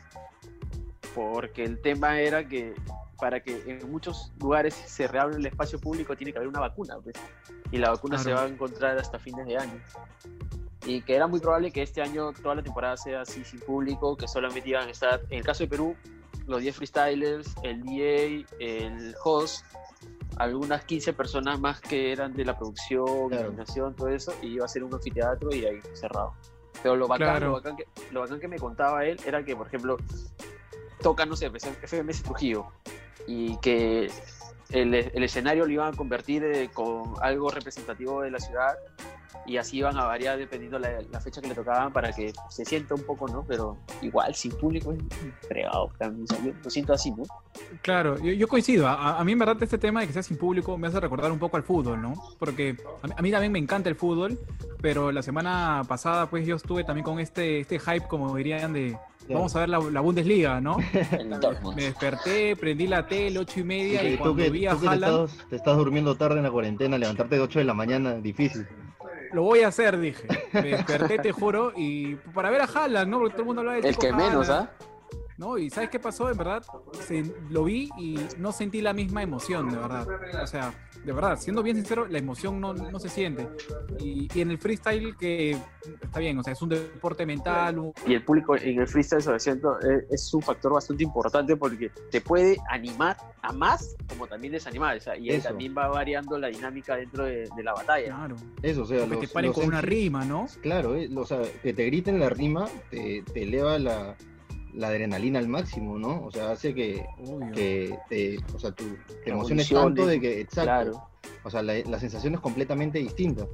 Porque 1.14 1.64
el 1.64 1.80
tema 1.80 2.20
era 2.20 2.46
que 2.46 2.74
para 3.18 3.40
que 3.40 3.62
en 3.66 3.90
muchos 3.90 4.32
lugares 4.40 4.74
se 4.74 5.08
reabra 5.08 5.36
el 5.36 5.44
espacio 5.44 5.78
público 5.80 6.16
tiene 6.16 6.32
que 6.32 6.38
haber 6.38 6.48
una 6.48 6.60
vacuna. 6.60 6.96
Pues, 7.02 7.16
y 7.70 7.76
la 7.76 7.90
vacuna 7.90 8.16
claro. 8.16 8.30
se 8.30 8.34
va 8.34 8.42
a 8.44 8.48
encontrar 8.48 8.96
hasta 8.98 9.18
fines 9.18 9.46
de 9.46 9.58
año. 9.58 9.80
Y 10.88 11.02
que 11.02 11.14
era 11.14 11.26
muy 11.26 11.38
probable 11.38 11.70
que 11.70 11.82
este 11.82 12.00
año 12.00 12.32
toda 12.32 12.54
la 12.54 12.62
temporada 12.62 12.96
sea 12.96 13.20
así 13.20 13.44
sin 13.44 13.60
público, 13.60 14.16
que 14.16 14.26
solamente 14.26 14.70
iban 14.70 14.88
a 14.88 14.90
estar, 14.90 15.20
en 15.28 15.40
el 15.40 15.44
caso 15.44 15.62
de 15.64 15.68
Perú, 15.68 15.94
los 16.46 16.62
10 16.62 16.76
freestylers, 16.76 17.54
el 17.62 17.82
DA, 17.84 18.46
el 18.58 19.14
host, 19.22 19.66
algunas 20.38 20.84
15 20.86 21.12
personas 21.12 21.60
más 21.60 21.82
que 21.82 22.10
eran 22.10 22.32
de 22.32 22.42
la 22.46 22.56
producción, 22.56 23.28
claro. 23.28 23.48
iluminación, 23.48 23.94
todo 23.94 24.08
eso, 24.08 24.32
y 24.40 24.46
iba 24.46 24.64
a 24.64 24.68
ser 24.68 24.82
un 24.82 24.94
anfiteatro 24.94 25.54
y 25.54 25.66
ahí 25.66 25.78
cerrado. 25.92 26.32
Pero 26.82 26.96
lo 26.96 27.06
bacán, 27.06 27.28
claro. 27.28 27.46
lo, 27.48 27.52
bacán 27.52 27.76
que, 27.76 27.86
lo 28.10 28.20
bacán 28.20 28.40
que 28.40 28.48
me 28.48 28.58
contaba 28.58 29.04
él 29.04 29.20
era 29.26 29.44
que, 29.44 29.54
por 29.54 29.66
ejemplo, 29.66 29.98
toca, 31.02 31.26
no 31.26 31.36
sé, 31.36 31.50
FMS 31.50 32.22
Trujillo, 32.22 32.64
y 33.26 33.58
que 33.58 34.10
el, 34.70 34.94
el, 34.94 35.22
escenario 35.22 35.66
lo 35.66 35.70
iban 35.70 35.92
a 35.92 35.96
convertir 35.98 36.44
eh, 36.44 36.70
con 36.72 37.12
algo 37.20 37.50
representativo 37.50 38.22
de 38.22 38.30
la 38.30 38.38
ciudad 38.38 38.74
y 39.46 39.56
así 39.56 39.78
iban 39.78 39.96
a 39.96 40.04
variar 40.04 40.38
dependiendo 40.38 40.78
la, 40.78 41.00
la, 41.10 41.20
fecha 41.20 41.40
que 41.40 41.48
le 41.48 41.54
tocaban 41.54 41.92
para 41.92 42.12
que 42.12 42.32
se 42.50 42.64
sienta 42.64 42.94
un 42.94 43.02
poco, 43.02 43.28
¿no? 43.28 43.44
Pero 43.46 43.78
igual, 44.02 44.34
sin 44.34 44.52
público 44.52 44.92
es 44.92 44.98
fregado, 45.46 45.90
yo 46.00 46.52
lo 46.62 46.70
siento 46.70 46.92
así, 46.92 47.10
¿no? 47.10 47.24
Claro, 47.82 48.18
yo, 48.18 48.32
yo 48.32 48.48
coincido. 48.48 48.86
A, 48.86 49.18
a, 49.18 49.24
mí 49.24 49.32
en 49.32 49.38
verdad 49.38 49.62
este 49.62 49.78
tema 49.78 50.00
de 50.00 50.06
que 50.06 50.12
sea 50.12 50.22
sin 50.22 50.36
público 50.36 50.76
me 50.76 50.88
hace 50.88 51.00
recordar 51.00 51.32
un 51.32 51.38
poco 51.38 51.56
al 51.56 51.62
fútbol, 51.62 52.00
¿no? 52.00 52.14
Porque 52.38 52.76
a, 53.02 53.18
a 53.18 53.22
mí 53.22 53.30
también 53.30 53.52
me 53.52 53.58
encanta 53.58 53.88
el 53.88 53.96
fútbol, 53.96 54.38
pero 54.80 55.12
la 55.12 55.22
semana 55.22 55.82
pasada 55.88 56.26
pues 56.26 56.46
yo 56.46 56.56
estuve 56.56 56.84
también 56.84 57.04
con 57.04 57.18
este, 57.18 57.60
este 57.60 57.78
hype, 57.78 58.06
como 58.06 58.36
dirían, 58.36 58.72
de 58.72 58.96
vamos 59.34 59.54
a 59.56 59.60
ver 59.60 59.68
la, 59.68 59.78
la 59.78 60.00
Bundesliga, 60.00 60.60
¿no? 60.60 60.78
me 61.76 61.82
desperté, 61.82 62.56
prendí 62.56 62.86
la 62.86 63.06
tele, 63.06 63.38
ocho 63.38 63.60
y 63.60 63.64
media, 63.64 64.02
y, 64.02 64.14
y 64.14 64.16
cuando 64.16 64.36
que, 64.36 64.50
vi 64.50 64.66
a 64.66 64.72
Haaland... 64.72 65.00
Te 65.00 65.24
estás, 65.24 65.48
te 65.48 65.56
estás, 65.56 65.76
durmiendo 65.76 66.16
tarde 66.16 66.38
en 66.38 66.44
la 66.44 66.50
cuarentena, 66.50 66.98
levantarte 66.98 67.36
de 67.36 67.42
8 67.42 67.58
de 67.58 67.64
la 67.64 67.74
mañana, 67.74 68.14
difícil. 68.14 68.66
Lo 69.32 69.42
voy 69.42 69.60
a 69.60 69.68
hacer, 69.68 69.98
dije. 69.98 70.26
Me 70.52 70.62
desperté, 70.62 71.18
te 71.18 71.32
juro, 71.32 71.72
y 71.76 72.14
para 72.34 72.50
ver 72.50 72.62
a 72.62 72.64
Haaland, 72.64 73.10
¿no? 73.10 73.18
Porque 73.18 73.32
todo 73.32 73.42
el 73.42 73.46
mundo 73.46 73.60
habla 73.60 73.72
de 73.74 73.88
El 73.88 73.96
que 73.96 74.08
Haaland. 74.08 74.28
menos, 74.30 74.50
¿ah? 74.50 74.70
¿No? 75.38 75.56
Y 75.56 75.70
¿sabes 75.70 75.88
qué 75.88 75.98
pasó? 75.98 76.28
En 76.30 76.36
verdad, 76.36 76.62
se, 76.92 77.24
lo 77.48 77.64
vi 77.64 77.88
y 77.96 78.18
no 78.38 78.52
sentí 78.52 78.82
la 78.82 78.92
misma 78.92 79.22
emoción, 79.22 79.70
de 79.70 79.76
verdad. 79.76 80.06
O 80.42 80.46
sea, 80.46 80.74
de 81.04 81.12
verdad, 81.12 81.38
siendo 81.38 81.62
bien 81.62 81.76
sincero, 81.76 82.06
la 82.06 82.18
emoción 82.18 82.60
no, 82.60 82.74
no 82.74 82.98
se 82.98 83.08
siente. 83.08 83.48
Y, 84.00 84.28
y, 84.34 84.40
en 84.40 84.50
el 84.50 84.58
freestyle, 84.58 85.16
que 85.16 85.56
está 86.02 86.18
bien, 86.18 86.36
o 86.38 86.42
sea, 86.42 86.52
es 86.52 86.60
un 86.60 86.68
deporte 86.68 87.24
mental. 87.24 87.78
Un... 87.78 87.92
Y 88.04 88.14
el 88.14 88.24
público 88.24 88.56
en 88.56 88.80
el 88.80 88.88
freestyle, 88.88 89.22
sobre 89.22 89.38
siento, 89.38 89.78
es, 89.80 90.04
es, 90.10 90.34
un 90.34 90.42
factor 90.42 90.72
bastante 90.72 91.04
importante 91.04 91.56
porque 91.56 91.90
te 92.10 92.20
puede 92.20 92.58
animar 92.68 93.16
a 93.42 93.52
más 93.52 93.96
como 94.08 94.26
también 94.26 94.52
desanimar. 94.52 94.96
O 94.96 95.00
sea, 95.00 95.16
y 95.16 95.30
Eso. 95.30 95.48
también 95.48 95.74
va 95.76 95.86
variando 95.86 96.36
la 96.36 96.48
dinámica 96.48 96.96
dentro 96.96 97.24
de, 97.24 97.48
de 97.54 97.62
la 97.62 97.74
batalla. 97.74 98.08
Claro. 98.08 98.36
Eso, 98.60 98.82
o 98.82 98.86
sea, 98.86 99.06
los, 99.06 99.20
que 99.20 99.28
te 99.28 99.32
paren 99.32 99.52
con 99.52 99.66
una 99.66 99.80
rima, 99.80 100.24
¿no? 100.24 100.46
Claro, 100.62 100.96
eh, 100.96 101.08
o 101.14 101.24
sea, 101.24 101.42
que 101.62 101.72
te 101.72 101.84
griten 101.86 102.18
la 102.18 102.28
rima 102.28 102.66
te, 102.90 103.22
te 103.32 103.44
eleva 103.44 103.78
la 103.78 104.16
la 104.78 104.88
adrenalina 104.88 105.40
al 105.40 105.48
máximo, 105.48 105.98
¿no? 105.98 106.24
O 106.24 106.30
sea, 106.30 106.52
hace 106.52 106.72
que, 106.72 107.04
que 107.52 107.98
te, 108.08 108.38
o 108.54 108.58
sea, 108.60 108.70
tú 108.70 108.84
te 109.24 109.30
emociones 109.30 109.68
tanto 109.68 110.06
de 110.06 110.20
que, 110.20 110.40
exacto, 110.40 110.62
claro. 110.62 111.10
o 111.42 111.50
sea, 111.50 111.62
la, 111.62 111.74
la, 111.80 111.98
sensación 111.98 112.34
es 112.34 112.40
completamente 112.40 113.00
distinta. 113.00 113.44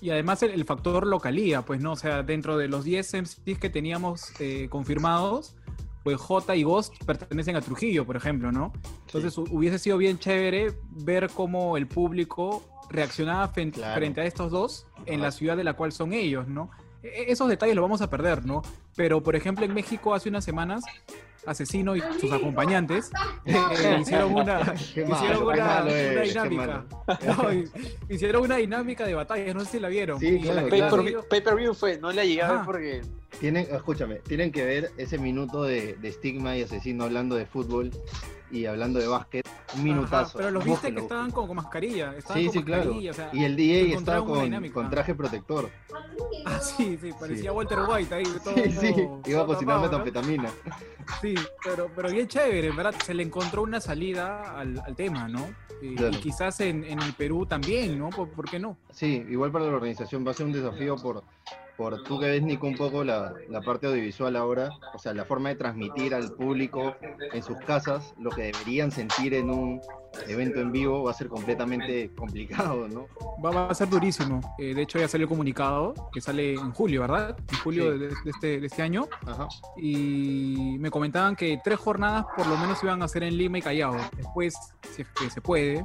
Y 0.00 0.10
además 0.10 0.40
el, 0.44 0.52
el, 0.52 0.64
factor 0.64 1.04
localía, 1.04 1.62
pues, 1.62 1.80
¿no? 1.80 1.92
O 1.92 1.96
sea, 1.96 2.22
dentro 2.22 2.56
de 2.56 2.68
los 2.68 2.84
10 2.84 3.22
MCs 3.22 3.58
que 3.58 3.70
teníamos 3.70 4.32
eh, 4.38 4.68
confirmados, 4.70 5.56
pues 6.04 6.16
J 6.18 6.54
y 6.54 6.62
Ghost 6.62 6.94
pertenecen 7.04 7.56
a 7.56 7.60
Trujillo, 7.60 8.06
por 8.06 8.16
ejemplo, 8.16 8.52
¿no? 8.52 8.72
Entonces 9.06 9.34
sí. 9.34 9.42
hubiese 9.50 9.80
sido 9.80 9.98
bien 9.98 10.20
chévere 10.20 10.74
ver 10.90 11.28
cómo 11.34 11.76
el 11.76 11.88
público 11.88 12.62
reaccionaba 12.88 13.48
frente, 13.48 13.80
claro. 13.80 13.96
frente 13.96 14.20
a 14.20 14.24
estos 14.24 14.52
dos 14.52 14.86
en 15.06 15.14
Ajá. 15.14 15.24
la 15.24 15.30
ciudad 15.32 15.56
de 15.56 15.64
la 15.64 15.72
cual 15.72 15.90
son 15.90 16.12
ellos, 16.12 16.46
¿no? 16.46 16.70
E-, 17.04 17.30
esos 17.30 17.48
detalles 17.48 17.76
los 17.76 17.82
vamos 17.82 18.00
a 18.00 18.10
perder, 18.10 18.44
¿no? 18.44 18.62
Pero, 18.96 19.22
por 19.22 19.36
ejemplo, 19.36 19.64
en 19.64 19.74
México 19.74 20.14
hace 20.14 20.28
unas 20.28 20.44
semanas, 20.44 20.84
Asesino 21.46 21.94
y 21.94 22.02
sus 22.18 22.32
acompañantes 22.32 23.10
eh, 23.44 23.98
hicieron 24.00 24.34
una, 24.34 24.74
hicieron 24.74 25.42
una, 25.42 25.82
una 25.82 26.22
dinámica. 26.22 26.84
No, 27.26 27.50
hicieron 28.08 28.42
una 28.42 28.56
dinámica 28.56 29.06
de 29.06 29.14
batallas, 29.14 29.54
no 29.54 29.60
sé 29.64 29.72
si 29.72 29.80
la 29.80 29.88
vieron. 29.88 30.18
Sí, 30.18 30.40
claro, 30.40 30.68
pay, 30.68 30.80
per, 30.80 31.28
pay, 31.28 31.40
per, 31.42 31.54
view 31.56 31.74
fue, 31.74 31.98
no 31.98 32.10
la 32.12 32.24
llegué 32.24 32.42
a 32.42 32.52
ver 32.52 32.60
porque 32.64 33.02
Tienen, 33.44 33.66
escúchame, 33.70 34.14
tienen 34.20 34.50
que 34.50 34.64
ver 34.64 34.92
ese 34.96 35.18
minuto 35.18 35.64
de, 35.64 35.96
de 35.96 36.08
estigma 36.08 36.56
y 36.56 36.62
asesino 36.62 37.04
hablando 37.04 37.34
de 37.36 37.44
fútbol 37.44 37.90
y 38.50 38.64
hablando 38.64 38.98
de 38.98 39.06
básquet. 39.06 39.46
Un 39.76 39.84
minutazo. 39.84 40.30
Ajá, 40.30 40.38
pero 40.38 40.50
los 40.52 40.64
viste 40.64 40.94
que 40.94 41.00
estaban 41.00 41.30
con, 41.30 41.46
con 41.46 41.56
mascarilla. 41.56 42.14
Estaban 42.16 42.38
Sí, 42.40 42.46
con 42.46 42.54
sí, 42.54 42.62
claro. 42.62 42.84
mascarilla, 42.86 43.10
o 43.10 43.14
sea, 43.14 43.30
Y 43.34 43.44
el 43.44 43.54
DJ 43.54 43.92
estaba 43.96 44.24
con, 44.24 44.88
traje 44.90 45.14
protector. 45.14 45.68
Ah, 46.46 46.58
sí, 46.58 46.98
sí, 47.00 47.10
parecía 47.20 47.50
Sí. 47.50 47.56
Walter 47.56 47.78
White 47.86 48.14
ahí. 48.14 48.22
Todo, 48.24 48.54
Sí, 48.54 48.70
sí, 48.70 48.92
todo- 48.94 49.20
iba 49.26 49.42
a 49.42 49.46
cocinar 49.46 49.76
tapado, 49.82 49.98
¿no? 49.98 50.04
metanfetamina. 50.04 50.50
Sí, 51.20 51.34
pero, 51.62 51.90
pero 51.94 52.10
bien 52.10 52.26
chévere, 52.26 52.70
¿verdad? 52.70 52.94
Se 53.04 53.12
le 53.12 53.22
encontró 53.24 53.62
una 53.62 53.78
salida 53.80 54.58
al, 54.58 54.78
al 54.86 54.96
tema, 54.96 55.28
¿no? 55.28 55.46
Y, 55.82 55.96
Claro. 55.96 56.14
y 56.16 56.20
quizás 56.20 56.60
en, 56.60 56.82
en 56.84 57.00
el 57.02 57.12
Perú 57.12 57.44
también, 57.44 57.98
¿no? 57.98 58.08
¿Por, 58.08 58.30
por 58.30 58.48
qué 58.48 58.58
no? 58.58 58.78
Sí, 58.90 59.22
igual 59.28 59.52
para 59.52 59.66
la 59.66 59.72
organización 59.74 60.26
va 60.26 60.30
a 60.30 60.34
ser 60.34 60.46
un 60.46 60.52
desafío 60.52 60.96
por, 60.96 61.22
por 61.76 62.02
tú 62.04 62.18
que 62.20 62.26
ves, 62.26 62.42
Nico, 62.42 62.66
un 62.66 62.76
poco 62.76 63.02
la, 63.04 63.32
la 63.48 63.60
parte 63.60 63.86
audiovisual 63.86 64.36
ahora, 64.36 64.70
o 64.94 64.98
sea, 64.98 65.12
la 65.14 65.24
forma 65.24 65.48
de 65.50 65.56
transmitir 65.56 66.14
al 66.14 66.32
público 66.32 66.94
en 67.32 67.42
sus 67.42 67.56
casas 67.58 68.14
lo 68.18 68.30
que 68.30 68.42
deberían 68.52 68.90
sentir 68.90 69.34
en 69.34 69.50
un 69.50 69.80
evento 70.28 70.60
en 70.60 70.70
vivo 70.70 71.02
va 71.02 71.10
a 71.10 71.14
ser 71.14 71.26
completamente 71.28 72.10
complicado, 72.14 72.86
¿no? 72.88 73.06
Va, 73.44 73.50
va 73.50 73.66
a 73.70 73.74
ser 73.74 73.88
durísimo. 73.88 74.40
Eh, 74.58 74.72
de 74.74 74.82
hecho, 74.82 74.98
ya 75.00 75.08
salió 75.08 75.24
el 75.24 75.28
comunicado 75.28 75.94
que 76.12 76.20
sale 76.20 76.54
en 76.54 76.70
julio, 76.72 77.00
¿verdad? 77.00 77.36
En 77.50 77.58
julio 77.58 77.92
Sí. 77.92 77.98
de, 77.98 78.08
de 78.08 78.14
este, 78.30 78.60
de 78.60 78.66
este 78.66 78.82
año. 78.82 79.08
Ajá. 79.26 79.48
Y 79.76 80.76
me 80.78 80.90
comentaban 80.90 81.34
que 81.34 81.58
tres 81.64 81.78
jornadas 81.80 82.26
por 82.36 82.46
lo 82.46 82.56
menos 82.56 82.82
iban 82.84 83.02
a 83.02 83.08
ser 83.08 83.24
en 83.24 83.36
Lima 83.36 83.58
y 83.58 83.62
Callao. 83.62 83.96
Después, 84.16 84.54
si 84.94 85.02
es 85.02 85.08
que 85.08 85.28
se 85.30 85.40
puede, 85.40 85.84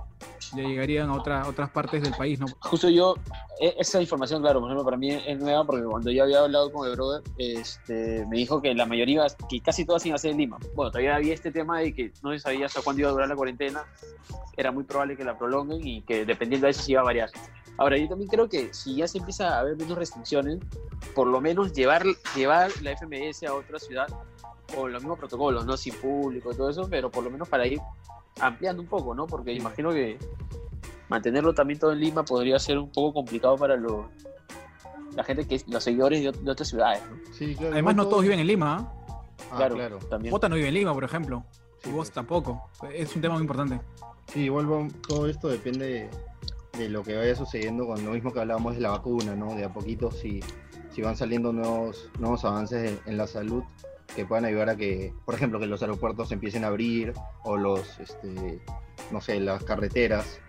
ya 0.56 0.64
llegarían 0.64 1.10
a 1.10 1.14
otra, 1.14 1.48
otras 1.48 1.72
partes 1.72 2.04
del 2.04 2.14
país, 2.14 2.40
¿no? 2.40 2.46
Justo 2.60 2.90
yo, 2.90 3.16
esa 3.60 4.02
información, 4.02 4.42
claro, 4.42 4.62
por 4.62 4.70
ejemplo, 4.70 4.86
para 4.86 4.96
mí 4.96 5.12
es 5.12 5.38
nueva 5.38 5.66
porque 5.66 5.84
cuando 5.84 6.12
yo 6.12 6.24
había 6.24 6.40
hablado 6.40 6.72
con 6.72 6.88
el 6.88 6.96
brother, 6.96 7.22
este, 7.38 8.26
me 8.28 8.38
dijo 8.38 8.62
que 8.62 8.74
la 8.74 8.86
mayoría, 8.86 9.26
que 9.50 9.60
casi 9.60 9.86
todas 9.86 10.06
iban 10.06 10.16
a 10.16 10.18
ser 10.18 10.32
en 10.32 10.38
Lima. 10.38 10.58
Bueno, 10.76 10.92
todavía 10.92 11.16
había 11.16 11.34
este 11.34 11.52
tema 11.52 11.80
de 11.80 11.94
que 11.94 12.14
no 12.24 12.32
se 12.32 12.40
sabía 12.40 12.68
hasta 12.68 12.82
cuándo 12.82 13.02
iba 13.02 13.10
a 13.10 13.12
durar 13.12 13.28
la 13.28 13.36
cuarentena. 13.36 13.84
Era 14.56 14.72
muy 14.72 14.86
probable 14.86 15.18
que 15.18 15.26
la 15.26 15.38
prolonguen 15.38 15.86
y 15.86 16.02
que 16.04 16.26
dependiendo 16.26 16.68
de 16.68 16.72
eso 16.72 16.84
se 16.84 16.94
iba 16.94 17.02
a 17.02 17.04
variar. 17.04 17.30
Ahora, 17.78 17.98
yo 17.98 18.08
también 18.08 18.30
creo 18.30 18.48
que 18.48 18.74
si 18.74 18.96
ya 18.96 19.08
se 19.08 19.18
empieza 19.18 19.56
a 19.56 19.60
haber 19.60 19.76
menos 19.76 19.98
restricciones, 19.98 20.60
por 21.14 21.28
lo 21.28 21.42
menos 21.42 21.74
llevar, 21.74 22.04
llevar 22.36 22.72
la 22.82 22.96
FMS 22.96 23.44
a 23.44 23.54
otra 23.54 23.78
ciudad 23.80 24.08
con 24.74 24.92
los 24.92 25.02
mismos 25.02 25.20
protocolos, 25.20 25.66
¿no? 25.66 25.76
Sin 25.76 25.96
público 25.96 26.54
todo 26.54 26.70
eso, 26.70 26.88
pero 26.90 27.10
por 27.10 27.24
lo 27.24 27.30
menos 27.30 27.50
para 27.50 27.68
ir 27.68 27.80
ampliando 28.40 28.82
un 28.82 28.88
poco, 28.88 29.14
¿no? 29.14 29.28
Porque 29.28 29.52
imagino 29.52 29.92
que 29.92 30.18
mantenerlo 31.10 31.54
también 31.54 31.80
todo 31.80 31.92
en 31.92 32.00
Lima 32.00 32.24
podría 32.24 32.58
ser 32.60 32.78
un 32.78 32.90
poco 32.92 33.14
complicado 33.14 33.58
para 33.58 33.76
los 33.76 34.06
la 35.16 35.24
gente 35.24 35.46
que 35.48 35.60
los 35.68 35.84
seguidores 35.84 36.22
de, 36.22 36.30
ot- 36.32 36.38
de 36.40 36.52
otras 36.52 36.70
ciudades, 36.70 37.02
¿no? 37.10 37.18
Sí, 37.34 37.56
claro. 37.56 37.74
Además, 37.74 37.96
no 37.96 38.04
todos 38.04 38.14
todo- 38.16 38.22
viven 38.22 38.40
en 38.40 38.48
Lima. 38.48 38.78
¿ah? 38.78 38.94
Ah, 39.52 39.56
claro, 39.58 39.76
claro. 39.76 39.98
también. 40.10 40.32
Bota 40.32 40.48
no 40.48 40.56
vive 40.56 40.68
en 40.68 40.74
Lima, 40.76 40.94
por 40.94 41.04
ejemplo. 41.04 41.44
Sí, 41.82 41.90
y 41.90 41.92
vos 41.92 42.08
pues. 42.08 42.12
tampoco. 42.12 42.70
Es 42.94 43.16
un 43.16 43.22
tema 43.22 43.34
muy 43.34 43.42
importante. 43.42 43.82
Sí, 44.32 44.48
va- 44.50 44.88
todo 45.08 45.28
esto 45.28 45.48
depende 45.48 46.10
de 46.78 46.90
lo 46.90 47.04
que 47.04 47.18
vaya 47.18 47.36
sucediendo 47.36 47.88
con 47.88 48.06
lo 48.06 48.12
mismo 48.12 48.32
que 48.32 48.40
hablábamos 48.40 48.76
de 48.76 48.82
la 48.82 48.90
vacuna, 48.92 49.36
¿no? 49.36 49.56
De 49.56 49.66
a 49.66 49.74
poquito 49.74 50.12
si, 50.12 50.42
si 50.94 51.02
van 51.02 51.18
saliendo 51.18 51.52
nuevos, 51.52 52.10
nuevos 52.20 52.46
avances 52.46 52.92
en, 52.92 53.00
en 53.12 53.18
la 53.18 53.26
salud 53.26 53.64
que 54.16 54.26
puedan 54.26 54.46
ayudar 54.46 54.70
a 54.70 54.76
que, 54.76 55.14
por 55.26 55.34
ejemplo, 55.36 55.60
que 55.60 55.66
los 55.66 55.82
aeropuertos 55.82 56.32
empiecen 56.32 56.64
a 56.64 56.68
abrir 56.68 57.14
o 57.44 57.58
los, 57.58 58.00
este, 58.00 58.62
no 59.12 59.20
sé, 59.22 59.40
las 59.40 59.64
carreteras. 59.64 60.40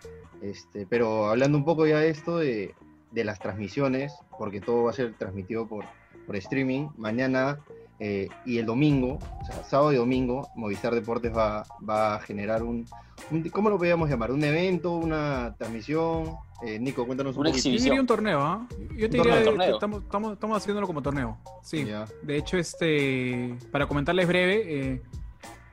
Este, 0.43 0.87
pero 0.87 1.27
hablando 1.29 1.59
un 1.59 1.65
poco 1.65 1.87
ya 1.87 1.99
de 1.99 2.09
esto 2.11 2.39
de, 2.39 2.75
de 3.11 3.25
las 3.25 3.39
transmisiones, 3.39 4.13
porque 4.39 4.61
todo 4.61 4.85
va 4.85 4.91
a 4.91 4.95
ser 4.95 5.15
transmitido 5.15 5.67
por, 5.67 5.85
por 6.27 6.37
streaming, 6.37 6.89
mañana 6.97 7.59
eh, 7.99 8.29
y 8.47 8.57
el 8.59 8.65
domingo, 8.67 9.19
o 9.43 9.45
sea, 9.45 9.63
sábado 9.65 9.93
y 9.93 9.97
domingo, 9.97 10.49
Movistar 10.57 10.95
Deportes 10.95 11.37
va, 11.37 11.65
va 11.87 12.15
a 12.17 12.21
generar 12.21 12.63
un, 12.63 12.87
un- 13.31 13.43
¿cómo 13.51 13.69
lo 13.69 13.77
podríamos 13.77 14.09
llamar? 14.09 14.33
¿Un 14.33 14.43
evento? 14.43 14.93
¿Una 14.97 15.55
transmisión? 15.59 16.35
Eh, 16.67 16.79
Nico, 16.79 17.05
cuéntanos 17.07 17.37
un 17.37 17.41
Una 17.43 17.51
poquito. 17.51 17.65
Yo 17.69 17.75
exhibición. 17.75 17.85
diría 17.91 18.01
un 18.01 18.07
torneo, 18.07 18.41
¿ah? 18.41 18.67
Yo 18.97 19.09
te 19.11 19.17
diría 19.19 19.45
torneo. 19.45 19.67
que 19.67 19.73
estamos, 19.75 20.03
estamos, 20.03 20.33
estamos 20.35 20.57
haciéndolo 20.57 20.87
como 20.87 21.03
torneo. 21.03 21.39
Sí. 21.63 21.87
De 22.23 22.37
hecho, 22.37 22.57
este, 22.59 23.57
para 23.71 23.87
comentarles 23.87 24.27
breve, 24.27 24.63
eh, 24.95 25.03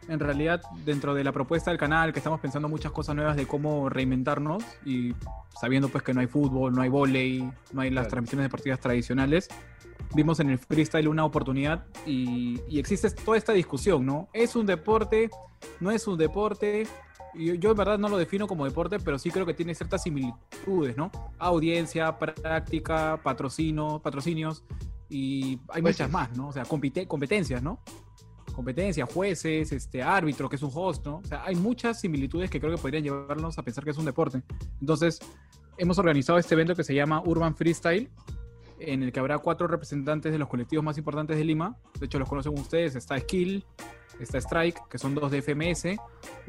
en 0.08 0.20
realidad 0.20 0.62
dentro 0.86 1.14
de 1.14 1.24
la 1.24 1.32
propuesta 1.32 1.72
del 1.72 1.78
canal, 1.80 2.14
que 2.14 2.20
estamos 2.20 2.40
pensando 2.40 2.70
muchas 2.70 2.92
cosas 2.92 3.16
nuevas 3.16 3.36
de 3.36 3.46
cómo 3.46 3.90
reinventarnos 3.90 4.64
y 4.86 5.14
sabiendo 5.60 5.90
pues 5.90 6.04
que 6.04 6.14
no 6.14 6.22
hay 6.22 6.28
fútbol, 6.28 6.74
no 6.74 6.82
hay 6.82 6.90
volei, 6.90 7.42
no 7.74 7.82
hay 7.82 7.90
las 7.90 8.04
Claro. 8.04 8.10
transmisiones 8.12 8.46
deportivas 8.46 8.80
tradicionales, 8.80 9.50
vimos 10.14 10.40
en 10.40 10.50
el 10.52 10.58
freestyle 10.60 11.08
una 11.08 11.26
oportunidad 11.26 11.86
y, 12.06 12.62
y 12.70 12.80
existe 12.80 13.10
toda 13.12 13.38
esta 13.38 13.54
discusión, 13.54 14.06
¿no? 14.06 14.30
¿Es 14.34 14.56
un 14.56 14.66
deporte? 14.66 15.30
¿No 15.80 15.92
es 15.92 16.08
un 16.08 16.18
deporte? 16.18 16.88
Y 17.34 17.46
yo, 17.48 17.54
yo 17.56 17.72
en 17.72 17.78
verdad 17.78 18.00
no 18.00 18.08
lo 18.08 18.18
defino 18.18 18.48
como 18.48 18.64
deporte, 18.66 19.00
pero 19.00 19.20
sí 19.20 19.30
creo 19.32 19.46
que 19.46 19.54
tiene 19.54 19.76
ciertas 19.76 20.04
similitudes, 20.04 20.96
¿no? 20.96 21.12
Audiencia, 21.38 22.18
práctica, 22.18 23.20
patrocino, 23.22 24.00
patrocinios 24.02 24.64
y 25.10 25.60
hay 25.70 25.82
Jueces. 25.82 26.08
muchas 26.08 26.12
más, 26.12 26.38
¿no? 26.38 26.48
O 26.50 26.54
sea, 26.54 26.64
compite- 26.64 27.06
competencias, 27.08 27.62
¿no? 27.62 27.80
Competencias, 28.58 29.08
jueces, 29.14 29.72
este 29.72 30.02
árbitro, 30.02 30.50
que 30.50 30.56
es 30.56 30.64
un 30.64 30.72
host, 30.74 31.06
¿no? 31.06 31.18
O 31.18 31.24
sea, 31.24 31.44
hay 31.46 31.56
muchas 31.56 32.02
similitudes 32.02 32.50
que 32.50 32.60
creo 32.60 32.76
que 32.76 32.82
podrían 32.82 33.04
llevarnos 33.04 33.56
a 33.60 33.62
pensar 33.62 33.84
que 33.84 33.92
es 33.92 33.98
un 34.00 34.06
deporte. 34.06 34.42
Entonces, 34.82 35.20
hemos 35.78 36.00
organizado 36.00 36.40
este 36.40 36.56
evento 36.56 36.74
que 36.74 36.84
se 36.84 36.96
llama 36.96 37.22
Urban 37.24 37.56
Freestyle, 37.56 38.10
en 38.80 39.04
el 39.04 39.12
que 39.12 39.20
habrá 39.20 39.38
cuatro 39.38 39.68
representantes 39.68 40.32
de 40.32 40.40
los 40.40 40.48
colectivos 40.48 40.84
más 40.84 40.98
importantes 40.98 41.38
de 41.38 41.46
Lima. 41.46 41.78
De 42.00 42.08
hecho, 42.08 42.18
los 42.18 42.28
conocen 42.28 42.58
ustedes. 42.58 42.96
Está 42.96 43.20
Skill, 43.20 43.64
está 44.20 44.40
Strike, 44.40 44.88
que 44.90 44.98
son 44.98 45.14
dos 45.14 45.30
de 45.30 45.44
FMS, 45.44 46.00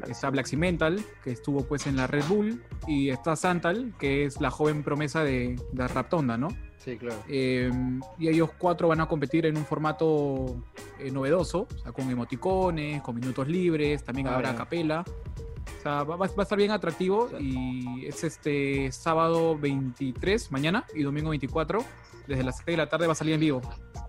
está 0.07 0.31
Black 0.31 0.47
Cimental, 0.47 1.05
que 1.23 1.29
estuvo 1.29 1.63
pues 1.63 1.85
en 1.85 1.95
la 1.95 2.07
Red 2.07 2.25
Bull, 2.27 2.63
y 2.87 3.09
está 3.09 3.35
Santal, 3.35 3.93
que 3.99 4.25
es 4.25 4.41
la 4.41 4.49
joven 4.49 4.81
promesa 4.81 5.23
de, 5.23 5.61
de 5.73 5.87
Raptonda, 5.87 6.39
¿no? 6.39 6.47
Sí, 6.79 6.97
claro. 6.97 7.21
Eh, 7.27 7.69
y 8.17 8.29
ellos 8.29 8.49
cuatro 8.57 8.87
van 8.87 9.01
a 9.01 9.05
competir 9.07 9.45
en 9.45 9.57
un 9.57 9.65
formato 9.65 10.55
eh, 10.97 11.11
novedoso, 11.11 11.67
o 11.73 11.77
sea, 11.77 11.91
con 11.91 12.09
emoticones, 12.09 13.01
con 13.01 13.15
minutos 13.15 13.47
libres, 13.47 14.03
también 14.03 14.27
Ah, 14.27 14.35
habrá 14.35 14.55
capela. 14.55 15.03
O 15.77 15.81
sea, 15.81 16.03
va, 16.03 16.15
va- 16.15 16.25
a 16.25 16.41
estar 16.41 16.57
bien 16.57 16.71
atractivo 16.71 17.29
y 17.39 18.05
es 18.05 18.23
este 18.23 18.91
sábado 18.91 19.57
23, 19.57 20.51
mañana, 20.51 20.85
y 20.95 21.03
domingo 21.03 21.29
24, 21.29 21.83
desde 22.27 22.43
las 22.43 22.57
6 22.57 22.65
de 22.65 22.77
la 22.77 22.89
tarde 22.89 23.07
va 23.07 23.13
a 23.13 23.15
salir 23.15 23.33
en 23.35 23.39
vivo. 23.39 23.61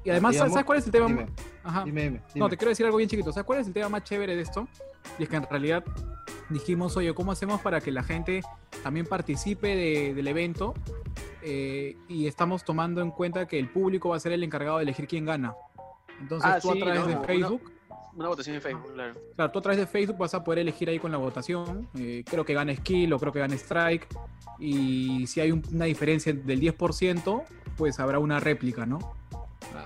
Y 0.05 0.11
además, 0.11 0.33
Digamos- 0.33 0.53
¿sabes 0.53 0.65
cuál 0.67 0.79
es 0.79 0.87
el 0.87 0.93
tema? 0.93 1.07
Dime, 1.09 1.27
Ajá. 1.63 1.85
dime, 1.85 2.03
dime, 2.05 2.23
No, 2.37 2.49
te 2.49 2.57
quiero 2.57 2.71
decir 2.71 2.87
algo 2.87 2.99
bien 2.99 3.09
chiquito. 3.11 3.33
¿Sabes 3.33 3.47
cuál 3.47 3.61
es 3.61 3.67
el 3.67 3.73
tema 3.73 3.89
más 3.89 4.05
chévere 4.05 4.35
de 4.35 4.43
esto? 4.43 4.67
Y 5.19 5.25
es 5.25 5.29
que 5.29 5.37
en 5.37 5.43
realidad 5.45 5.85
dijimos, 6.49 6.97
oye, 6.97 7.13
¿cómo 7.15 7.33
hacemos 7.33 7.61
para 7.61 7.81
que 7.81 7.91
la 7.93 8.03
gente 8.03 8.43
también 8.83 9.07
participe 9.07 9.77
de- 9.77 10.15
del 10.15 10.27
evento? 10.29 10.75
Eh, 11.43 11.97
y 12.09 12.27
estamos 12.27 12.65
tomando 12.65 13.01
en 13.01 13.11
cuenta 13.11 13.47
que 13.47 13.59
el 13.59 13.69
público 13.69 14.11
va 14.11 14.17
a 14.17 14.21
ser 14.21 14.33
el 14.33 14.43
encargado 14.45 14.77
de 14.79 14.83
elegir 14.85 15.07
quién 15.07 15.25
gana. 15.25 15.55
Entonces 16.21 16.51
Ah, 16.53 16.59
tú 16.61 16.71
a 16.71 16.75
través 16.77 17.01
no, 17.01 17.07
de 17.07 17.17
Facebook, 17.27 17.73
Una 18.15 18.29
votación 18.29 18.57
en 18.57 18.63
Facebook, 18.63 18.93
claro. 18.93 19.15
claro, 19.37 19.53
tú 19.53 19.59
a 19.59 19.63
través 19.63 19.79
de 19.79 19.87
Facebook 19.87 20.19
vas 20.19 20.35
a 20.35 20.45
poder 20.45 20.59
elegir 20.59 20.89
ahí 20.91 20.99
con 20.99 21.11
la 21.13 21.19
votación. 21.19 21.89
Eh, 21.99 22.25
creo 22.29 22.45
que 22.45 22.53
gane 22.55 22.77
Skill 22.77 23.13
o 23.13 23.19
creo 23.19 23.33
que 23.33 23.39
gane 23.39 23.55
Strike. 23.57 24.07
Y 24.59 25.27
si 25.27 25.41
hay 25.41 25.53
un- 25.53 25.63
una 25.73 25.87
diferencia 25.87 26.33
del 26.33 26.61
10%, 26.61 27.45
pues 27.79 27.99
habrá 28.01 28.19
una 28.19 28.39
réplica, 28.41 28.85
¿no? 28.85 28.99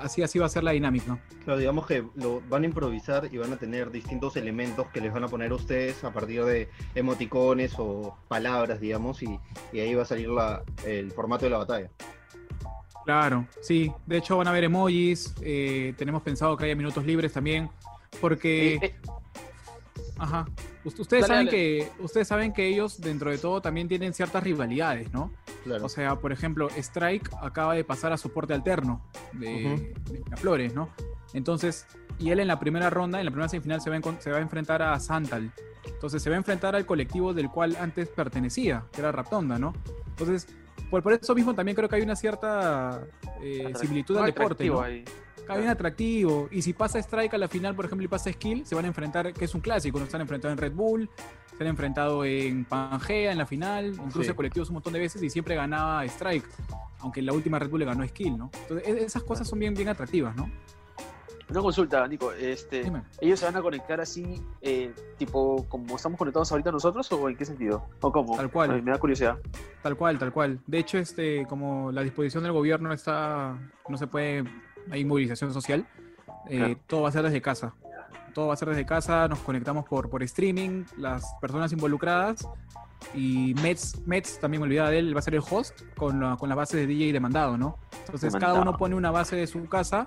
Así, 0.00 0.22
así 0.22 0.38
va 0.38 0.46
a 0.46 0.48
ser 0.48 0.64
la 0.64 0.72
dinámica. 0.72 1.18
Claro, 1.44 1.58
digamos 1.58 1.86
que 1.86 2.04
lo 2.16 2.40
van 2.48 2.62
a 2.62 2.66
improvisar 2.66 3.28
y 3.32 3.36
van 3.38 3.52
a 3.52 3.56
tener 3.56 3.90
distintos 3.90 4.36
elementos 4.36 4.86
que 4.88 5.00
les 5.00 5.12
van 5.12 5.24
a 5.24 5.28
poner 5.28 5.50
a 5.52 5.54
ustedes 5.54 6.02
a 6.04 6.12
partir 6.12 6.44
de 6.44 6.68
emoticones 6.94 7.74
o 7.78 8.16
palabras, 8.28 8.80
digamos, 8.80 9.22
y, 9.22 9.38
y 9.72 9.80
ahí 9.80 9.94
va 9.94 10.02
a 10.02 10.06
salir 10.06 10.28
la, 10.28 10.62
el 10.86 11.10
formato 11.12 11.44
de 11.46 11.50
la 11.50 11.58
batalla. 11.58 11.90
Claro, 13.04 13.46
sí. 13.60 13.92
De 14.06 14.16
hecho 14.18 14.36
van 14.38 14.46
a 14.46 14.50
haber 14.50 14.64
emojis. 14.64 15.34
eh, 15.42 15.92
tenemos 15.98 16.22
pensado 16.22 16.56
que 16.56 16.64
haya 16.64 16.74
minutos 16.76 17.04
libres 17.04 17.32
también. 17.32 17.68
Porque, 18.20 18.76
Eh, 18.76 18.78
eh, 18.82 18.94
ajá. 20.18 20.46
Ust- 20.84 21.00
Ustedes 21.00 21.22
Dale, 21.22 21.26
saben 21.34 21.46
dale. 21.46 21.50
que 21.56 21.90
ustedes 22.00 22.28
saben 22.28 22.52
que 22.52 22.66
ellos 22.68 23.00
dentro 23.00 23.30
de 23.30 23.38
todo 23.38 23.60
también 23.62 23.88
tienen 23.88 24.12
ciertas 24.12 24.42
rivalidades, 24.42 25.12
¿no? 25.12 25.32
Claro. 25.64 25.84
O 25.84 25.88
sea, 25.88 26.16
por 26.16 26.32
ejemplo, 26.32 26.68
Strike 26.76 27.30
acaba 27.40 27.74
de 27.74 27.84
pasar 27.84 28.12
a 28.12 28.16
soporte 28.16 28.52
alterno 28.54 29.02
de, 29.32 29.94
de 30.10 30.18
Miraflores, 30.20 30.74
¿no? 30.74 30.90
Entonces, 31.32 31.86
y 32.18 32.30
él 32.30 32.38
en 32.40 32.46
la 32.48 32.60
primera 32.60 32.90
ronda, 32.90 33.18
en 33.18 33.24
la 33.24 33.30
primera 33.30 33.48
semifinal, 33.48 33.80
se 33.80 33.90
va, 33.90 33.98
se 34.20 34.30
va 34.30 34.36
a 34.38 34.40
enfrentar 34.40 34.82
a 34.82 34.98
Santal. 35.00 35.50
Entonces, 35.86 36.22
se 36.22 36.30
va 36.30 36.36
a 36.36 36.38
enfrentar 36.38 36.76
al 36.76 36.86
colectivo 36.86 37.34
del 37.34 37.50
cual 37.50 37.76
antes 37.80 38.08
pertenecía, 38.08 38.84
que 38.92 39.00
era 39.00 39.10
Raptonda, 39.10 39.58
¿no? 39.58 39.74
Entonces, 40.08 40.46
por, 40.90 41.02
por 41.02 41.12
eso 41.14 41.34
mismo 41.34 41.54
también 41.54 41.74
creo 41.74 41.88
que 41.88 41.96
hay 41.96 42.02
una 42.02 42.14
cierta 42.16 43.02
eh, 43.42 43.72
similitud 43.80 44.16
al 44.18 44.26
deporte, 44.26 44.66
¿no? 44.68 44.80
ahí. 44.80 45.04
Hay 45.48 45.62
un 45.62 45.68
atractivo. 45.68 46.48
Y 46.50 46.62
si 46.62 46.72
pasa 46.72 46.98
Strike 46.98 47.34
a 47.34 47.38
la 47.38 47.48
final, 47.48 47.74
por 47.74 47.84
ejemplo, 47.84 48.04
y 48.04 48.08
pasa 48.08 48.32
Skill, 48.32 48.64
se 48.66 48.74
van 48.74 48.84
a 48.84 48.88
enfrentar, 48.88 49.32
que 49.32 49.44
es 49.44 49.54
un 49.54 49.60
clásico, 49.60 49.98
¿no? 50.00 50.06
Se 50.06 50.16
han 50.16 50.22
enfrentado 50.22 50.52
en 50.52 50.58
Red 50.58 50.72
Bull, 50.72 51.08
se 51.56 51.62
han 51.62 51.68
enfrentado 51.68 52.24
en 52.24 52.64
Pangea 52.64 53.32
en 53.32 53.38
la 53.38 53.46
final, 53.46 53.86
incluso 53.94 54.22
Sí. 54.22 54.28
en 54.30 54.34
colectivos 54.36 54.68
un 54.70 54.74
montón 54.74 54.92
de 54.92 55.00
veces 55.00 55.22
y 55.22 55.30
siempre 55.30 55.54
ganaba 55.54 56.04
Strike. 56.06 56.44
Aunque 57.00 57.20
en 57.20 57.26
la 57.26 57.32
última 57.34 57.58
Red 57.58 57.68
Bull 57.70 57.80
le 57.80 57.86
ganó 57.86 58.06
Skill, 58.08 58.36
¿no? 58.38 58.50
Entonces, 58.62 58.88
e- 58.88 59.04
esas 59.04 59.22
cosas 59.22 59.46
son 59.46 59.58
bien, 59.58 59.74
bien 59.74 59.88
atractivas, 59.88 60.34
¿no? 60.34 60.50
Una 61.50 61.60
consulta, 61.60 62.08
Nico. 62.08 62.32
Este, 62.32 62.84
Dime. 62.84 63.02
¿Ellos 63.20 63.38
se 63.38 63.44
van 63.44 63.54
a 63.54 63.60
conectar 63.60 64.00
así, 64.00 64.42
eh, 64.62 64.94
tipo, 65.18 65.66
como 65.68 65.94
estamos 65.94 66.18
conectados 66.18 66.50
ahorita 66.50 66.72
nosotros, 66.72 67.12
o 67.12 67.28
en 67.28 67.36
qué 67.36 67.44
sentido? 67.44 67.86
¿O 68.00 68.10
cómo? 68.10 68.34
Tal 68.36 68.50
cual. 68.50 68.82
Me 68.82 68.90
da 68.90 68.98
curiosidad. 68.98 69.36
Tal 69.82 69.94
cual, 69.94 70.18
tal 70.18 70.32
cual. 70.32 70.58
De 70.66 70.78
hecho, 70.78 70.96
este, 70.96 71.44
como 71.46 71.92
la 71.92 72.00
disposición 72.00 72.44
del 72.44 72.52
gobierno 72.52 72.94
está, 72.94 73.58
no 73.86 73.98
se 73.98 74.06
puede, 74.06 74.44
hay 74.90 75.04
movilización 75.04 75.52
social, 75.52 75.86
eh, 76.48 76.56
Claro. 76.58 76.78
todo 76.86 77.02
va 77.02 77.08
a 77.08 77.12
ser 77.12 77.22
desde 77.22 77.40
casa. 77.42 77.74
Todo 78.34 78.48
va 78.48 78.54
a 78.54 78.56
ser 78.56 78.68
desde 78.68 78.84
casa, 78.84 79.28
nos 79.28 79.38
conectamos 79.40 79.84
por, 79.84 80.10
por 80.10 80.22
streaming, 80.22 80.84
las 80.96 81.24
personas 81.40 81.72
involucradas 81.72 82.48
y 83.14 83.54
Mets, 83.62 84.00
Mets 84.06 84.40
también 84.40 84.60
me 84.60 84.66
olvidaba 84.66 84.90
de 84.90 84.98
él, 84.98 85.14
va 85.14 85.20
a 85.20 85.22
ser 85.22 85.34
el 85.34 85.42
host 85.48 85.82
con 85.96 86.18
la, 86.20 86.36
con 86.36 86.48
la 86.48 86.54
base 86.56 86.76
de 86.76 86.86
DJ 86.86 87.12
demandado, 87.12 87.56
¿no? 87.56 87.78
Entonces 88.06 88.34
cada 88.34 88.60
uno 88.60 88.76
pone 88.76 88.94
una 88.96 89.10
base 89.10 89.36
de 89.36 89.46
su 89.46 89.68
casa 89.68 90.06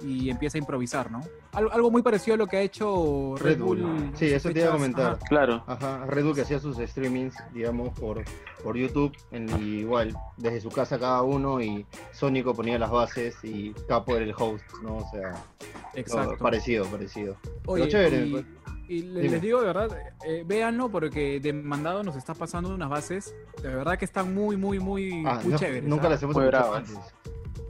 y 0.00 0.28
empieza 0.30 0.58
a 0.58 0.60
improvisar, 0.60 1.10
¿no? 1.10 1.20
Algo, 1.52 1.72
algo 1.72 1.90
muy 1.90 2.02
parecido 2.02 2.34
a 2.34 2.36
lo 2.36 2.46
que 2.46 2.58
ha 2.58 2.60
hecho 2.60 3.34
Red, 3.38 3.56
Red 3.56 3.58
Bull. 3.60 4.10
Sí, 4.14 4.26
eso 4.26 4.50
te 4.52 4.60
iba 4.60 4.68
a 4.68 4.72
comentar. 4.72 5.12
Ajá. 5.12 5.18
Claro. 5.28 5.64
Ajá, 5.66 6.04
Red 6.06 6.24
Bull 6.24 6.34
que 6.34 6.42
hacía 6.42 6.58
sus 6.58 6.76
streamings, 6.76 7.34
digamos, 7.54 7.98
por, 7.98 8.22
por 8.62 8.76
YouTube, 8.76 9.16
en, 9.30 9.48
igual, 9.62 10.14
desde 10.36 10.60
su 10.60 10.68
casa 10.70 10.98
cada 10.98 11.22
uno, 11.22 11.60
y 11.62 11.86
Sónico 12.12 12.54
ponía 12.54 12.78
las 12.78 12.90
bases 12.90 13.36
y 13.42 13.72
Capo 13.88 14.16
era 14.16 14.24
el 14.26 14.34
host, 14.36 14.64
¿no? 14.82 14.98
O 14.98 15.10
sea, 15.10 15.34
Exacto. 15.94 16.30
todo 16.32 16.38
parecido, 16.38 16.84
parecido. 16.86 17.36
Oye, 17.66 17.88
chévere, 17.88 18.26
y, 18.26 18.30
pues. 18.32 18.44
y 18.88 19.02
le- 19.02 19.20
Dime. 19.22 19.32
les 19.32 19.40
digo 19.42 19.60
de 19.60 19.66
verdad, 19.66 19.98
eh, 20.26 20.44
véanlo 20.46 20.90
porque 20.90 21.40
Demandado 21.40 22.02
nos 22.02 22.16
está 22.16 22.34
pasando 22.34 22.74
unas 22.74 22.90
bases, 22.90 23.34
de 23.62 23.68
verdad 23.68 23.96
que 23.98 24.04
están 24.04 24.34
muy, 24.34 24.56
muy, 24.58 24.78
muy, 24.78 25.24
Ah, 25.26 25.40
muy 25.42 25.52
no, 25.54 25.58
chéveres. 25.58 25.84
nunca 25.88 26.06
¿ah? 26.06 26.10
las 26.10 26.22
hemos 26.22 26.36
Muy 26.36 26.44
escuchado 26.44 26.70
bravas. 26.72 26.90
antes. 26.90 27.14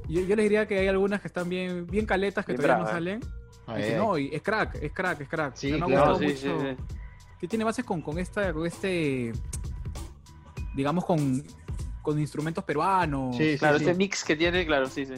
Yo, 0.08 0.20
yo 0.22 0.36
les 0.36 0.44
diría 0.44 0.66
que 0.66 0.78
hay 0.78 0.88
algunas 0.88 1.20
que 1.20 1.28
están 1.28 1.48
bien, 1.48 1.86
bien 1.86 2.06
caletas 2.06 2.44
que 2.44 2.52
Bien 2.52 2.62
todavía 2.62 2.84
no 2.84 2.90
salen. 2.90 3.20
Ay, 3.66 3.82
y 3.82 3.86
que 3.86 3.92
ay. 3.94 3.98
no, 3.98 4.18
y 4.18 4.34
es 4.34 4.42
crack, 4.42 4.76
es 4.76 4.92
crack, 4.92 5.20
es 5.22 5.28
crack. 5.28 5.54
Sí, 5.56 5.72
Me 5.72 5.78
ha 5.78 5.84
claro, 5.86 6.10
gustado 6.12 6.18
sí, 6.30 6.36
sí, 6.36 6.48
mucho. 6.48 6.60
sí. 6.60 6.76
Que 7.40 7.48
tiene 7.48 7.64
bases 7.64 7.84
con, 7.84 8.00
con 8.00 8.18
esta, 8.18 8.52
con 8.52 8.66
este, 8.66 9.32
digamos, 10.75 11.04
con, 11.04 11.42
con 12.02 12.18
instrumentos 12.18 12.64
peruanos. 12.64 13.36
Sí, 13.36 13.52
sí, 13.52 13.58
Claro, 13.58 13.78
sí. 13.78 13.84
este 13.84 13.96
mix 13.96 14.25
que 14.25 14.36
tiene, 14.36 14.64
claro, 14.66 14.86
sí, 14.88 15.04
sí. 15.06 15.14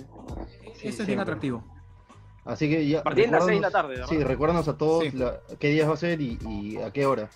Eso 0.83 1.03
es 1.03 1.07
bien 1.07 1.21
atractivo. 1.21 1.63
Así 2.45 2.69
que 2.71 2.87
ya. 2.89 3.01
A 3.01 3.03
partir 3.03 3.27
de 3.27 3.31
las 3.33 3.41
recuérdanos- 3.43 3.47
6 3.49 3.57
de 3.59 3.61
la 3.61 3.71
tarde, 3.71 3.89
¿verdad? 3.95 4.07
Sí, 4.09 4.25
recuérdanos 4.25 4.69
a 4.69 4.79
todos 4.79 5.05
Sí. 5.05 5.11
la- 5.13 5.41
qué 5.59 5.69
días 5.69 5.89
va 5.89 5.95
a 5.95 5.97
ser 5.99 6.21
y, 6.21 6.39
y 6.49 6.77
a 6.79 6.91
qué 6.93 7.05
hora. 7.05 7.29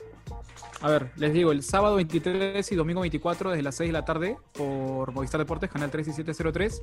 A 0.81 0.89
ver, 0.89 1.13
les 1.17 1.33
digo, 1.33 1.53
el 1.53 1.63
sábado 1.63 1.97
23 1.97 2.73
y 2.73 2.75
domingo 2.75 3.03
24 3.03 3.51
desde 3.51 3.63
las 3.63 3.75
6 3.77 3.89
de 3.89 3.93
la 3.93 4.05
tarde 4.05 4.37
por 4.55 5.13
Movistar 5.13 5.39
Deportes, 5.39 5.71
canal 5.71 5.91
3703. 5.91 6.83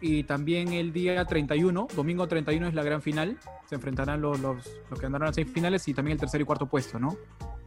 Y 0.00 0.24
también 0.24 0.72
el 0.72 0.92
día 0.92 1.24
31, 1.24 1.88
domingo 1.94 2.28
31 2.28 2.68
es 2.68 2.74
la 2.74 2.82
gran 2.82 3.00
final. 3.00 3.38
Se 3.66 3.74
enfrentarán 3.74 4.20
los, 4.20 4.38
los, 4.40 4.56
los 4.90 5.00
que 5.00 5.06
andaron 5.06 5.28
a 5.28 5.32
seis 5.32 5.50
finales 5.50 5.86
y 5.88 5.94
también 5.94 6.16
el 6.16 6.20
tercer 6.20 6.40
y 6.40 6.44
cuarto 6.44 6.66
puesto, 6.66 6.98
¿no? 6.98 7.16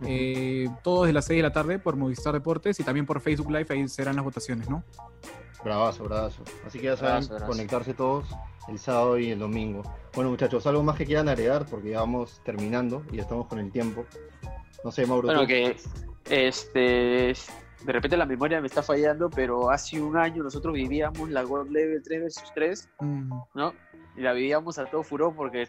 Eh, 0.05 0.69
todo 0.83 1.03
desde 1.03 1.13
las 1.13 1.25
6 1.25 1.39
de 1.39 1.43
la 1.43 1.51
tarde 1.51 1.79
por 1.79 1.95
Movistar 1.95 2.33
Deportes 2.33 2.79
y 2.79 2.83
también 2.83 3.05
por 3.05 3.19
Facebook 3.19 3.51
Live, 3.51 3.67
ahí 3.69 3.87
serán 3.87 4.15
las 4.15 4.23
votaciones, 4.23 4.69
¿no? 4.69 4.83
Bravazo, 5.63 6.05
bravazo. 6.05 6.43
Así 6.65 6.79
que 6.79 6.85
ya 6.85 6.95
saben, 6.95 7.11
Bravazo, 7.11 7.29
bravazo. 7.33 7.51
conectarse 7.51 7.93
todos 7.93 8.25
el 8.69 8.79
sábado 8.79 9.17
y 9.17 9.31
el 9.31 9.39
domingo. 9.39 9.83
Bueno, 10.13 10.29
muchachos, 10.29 10.65
algo 10.67 10.83
más 10.83 10.95
que 10.95 11.05
quieran 11.05 11.27
agregar 11.27 11.65
porque 11.65 11.89
ya 11.89 11.99
vamos 11.99 12.41
terminando 12.45 13.03
y 13.11 13.17
ya 13.17 13.23
estamos 13.23 13.47
con 13.47 13.59
el 13.59 13.71
tiempo. 13.71 14.05
No 14.83 14.91
sé, 14.91 15.05
Mauro. 15.05 15.27
Bueno, 15.27 15.41
tú. 15.41 15.47
que 15.47 15.75
este 16.29 17.33
de 17.83 17.91
repente 17.93 18.17
la 18.17 18.25
memoria 18.25 18.59
me 18.61 18.67
está 18.67 18.83
fallando, 18.83 19.29
pero 19.29 19.69
hace 19.69 20.01
un 20.01 20.17
año 20.17 20.43
nosotros 20.43 20.73
vivíamos 20.73 21.29
la 21.29 21.43
God 21.43 21.69
Level 21.69 22.01
3 22.03 22.23
vs 22.23 22.43
3, 22.53 22.89
Mm, 22.99 23.31
¿no? 23.55 23.73
Y 24.17 24.21
la 24.21 24.33
vivíamos 24.33 24.77
a 24.79 24.85
todo 24.85 25.03
furor 25.03 25.33
porque 25.35 25.67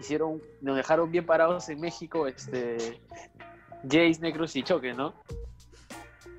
hicieron, 0.00 0.40
nos 0.62 0.76
dejaron 0.76 1.10
bien 1.10 1.26
parados 1.26 1.68
en 1.68 1.80
México, 1.80 2.26
este 2.26 3.00
Jace, 3.84 4.18
Necros 4.20 4.56
y 4.56 4.62
Choque, 4.62 4.94
¿no? 4.94 5.14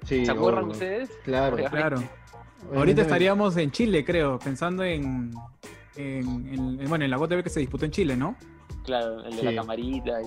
Sí, 0.06 0.26
¿Se 0.26 0.32
acuerdan 0.32 0.64
obvio. 0.66 0.74
ustedes? 0.74 1.10
Claro. 1.24 1.56
Oiga. 1.56 1.70
claro. 1.70 1.98
Obviamente 1.98 2.78
Ahorita 2.80 3.02
estaríamos 3.04 3.58
en 3.58 3.72
Chile, 3.72 4.04
creo, 4.04 4.40
pensando 4.40 4.84
en, 4.84 5.32
en, 5.96 6.48
en- 6.48 6.80
en- 6.82 6.90
bueno, 6.90 7.06
en 7.06 7.12
la 7.12 7.18
GOTV 7.18 7.44
que 7.44 7.50
se 7.50 7.60
disputó 7.60 7.86
en 7.86 7.92
Chile, 7.92 8.16
¿no? 8.18 8.36
Claro, 8.84 9.24
el 9.24 9.32
de 9.36 9.40
Sí. 9.40 9.46
la 9.46 9.56
camarita. 9.56 10.22
Y... 10.22 10.26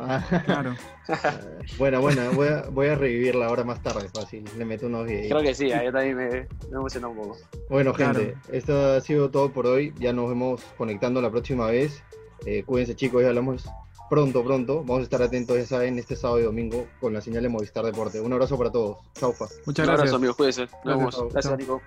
Ah, 0.00 0.42
Claro. 0.44 0.74
buena, 1.78 1.98
buena. 1.98 2.30
Voy 2.30 2.48
a, 2.48 2.62
voy 2.70 2.86
a 2.88 2.94
revivirla 2.94 3.46
ahora 3.46 3.64
más 3.64 3.82
tarde, 3.82 4.08
fácil. 4.12 4.44
Le 4.56 4.64
meto 4.64 4.86
unos 4.86 5.06
videitos. 5.06 5.30
Creo 5.30 5.42
que 5.42 5.54
sí, 5.54 5.72
ahí 5.72 5.90
también 5.92 6.16
me, 6.16 6.28
me 6.70 6.78
un 6.78 7.16
poco. 7.16 7.36
Bueno, 7.68 7.92
Claro. 7.92 8.18
gente, 8.20 8.36
esto 8.52 8.92
ha 8.94 9.00
sido 9.00 9.30
todo 9.30 9.52
por 9.52 9.66
hoy. 9.66 9.94
Ya 9.98 10.12
nos 10.12 10.28
vemos 10.28 10.62
conectando 10.76 11.20
la 11.22 11.30
próxima 11.30 11.66
vez. 11.66 12.02
Eh, 12.46 12.62
cuídense, 12.64 12.94
chicos, 12.94 13.22
ya 13.22 13.28
hablamos 13.28 13.68
pronto, 14.10 14.44
pronto. 14.44 14.78
Vamos 14.80 15.00
a 15.00 15.02
estar 15.02 15.22
atentos, 15.22 15.56
ya 15.56 15.66
saben, 15.66 15.98
este 15.98 16.16
sábado 16.16 16.40
y 16.40 16.44
domingo 16.44 16.86
con 17.00 17.12
la 17.12 17.20
señal 17.20 17.42
de 17.42 17.48
Movistar 17.48 17.84
Deporte. 17.84 18.20
Un 18.20 18.32
abrazo 18.32 18.56
para 18.56 18.70
todos. 18.70 18.98
Chaufa. 19.14 19.46
Muchas 19.66 19.86
un 19.86 19.94
gracias. 19.94 19.98
abrazo, 20.00 20.16
amigos, 20.16 20.36
cuídense. 20.36 20.62
Nos 20.62 20.70
Gracias, 20.84 21.16
vemos. 21.16 21.32
Gracias. 21.32 21.58
Nico. 21.58 21.82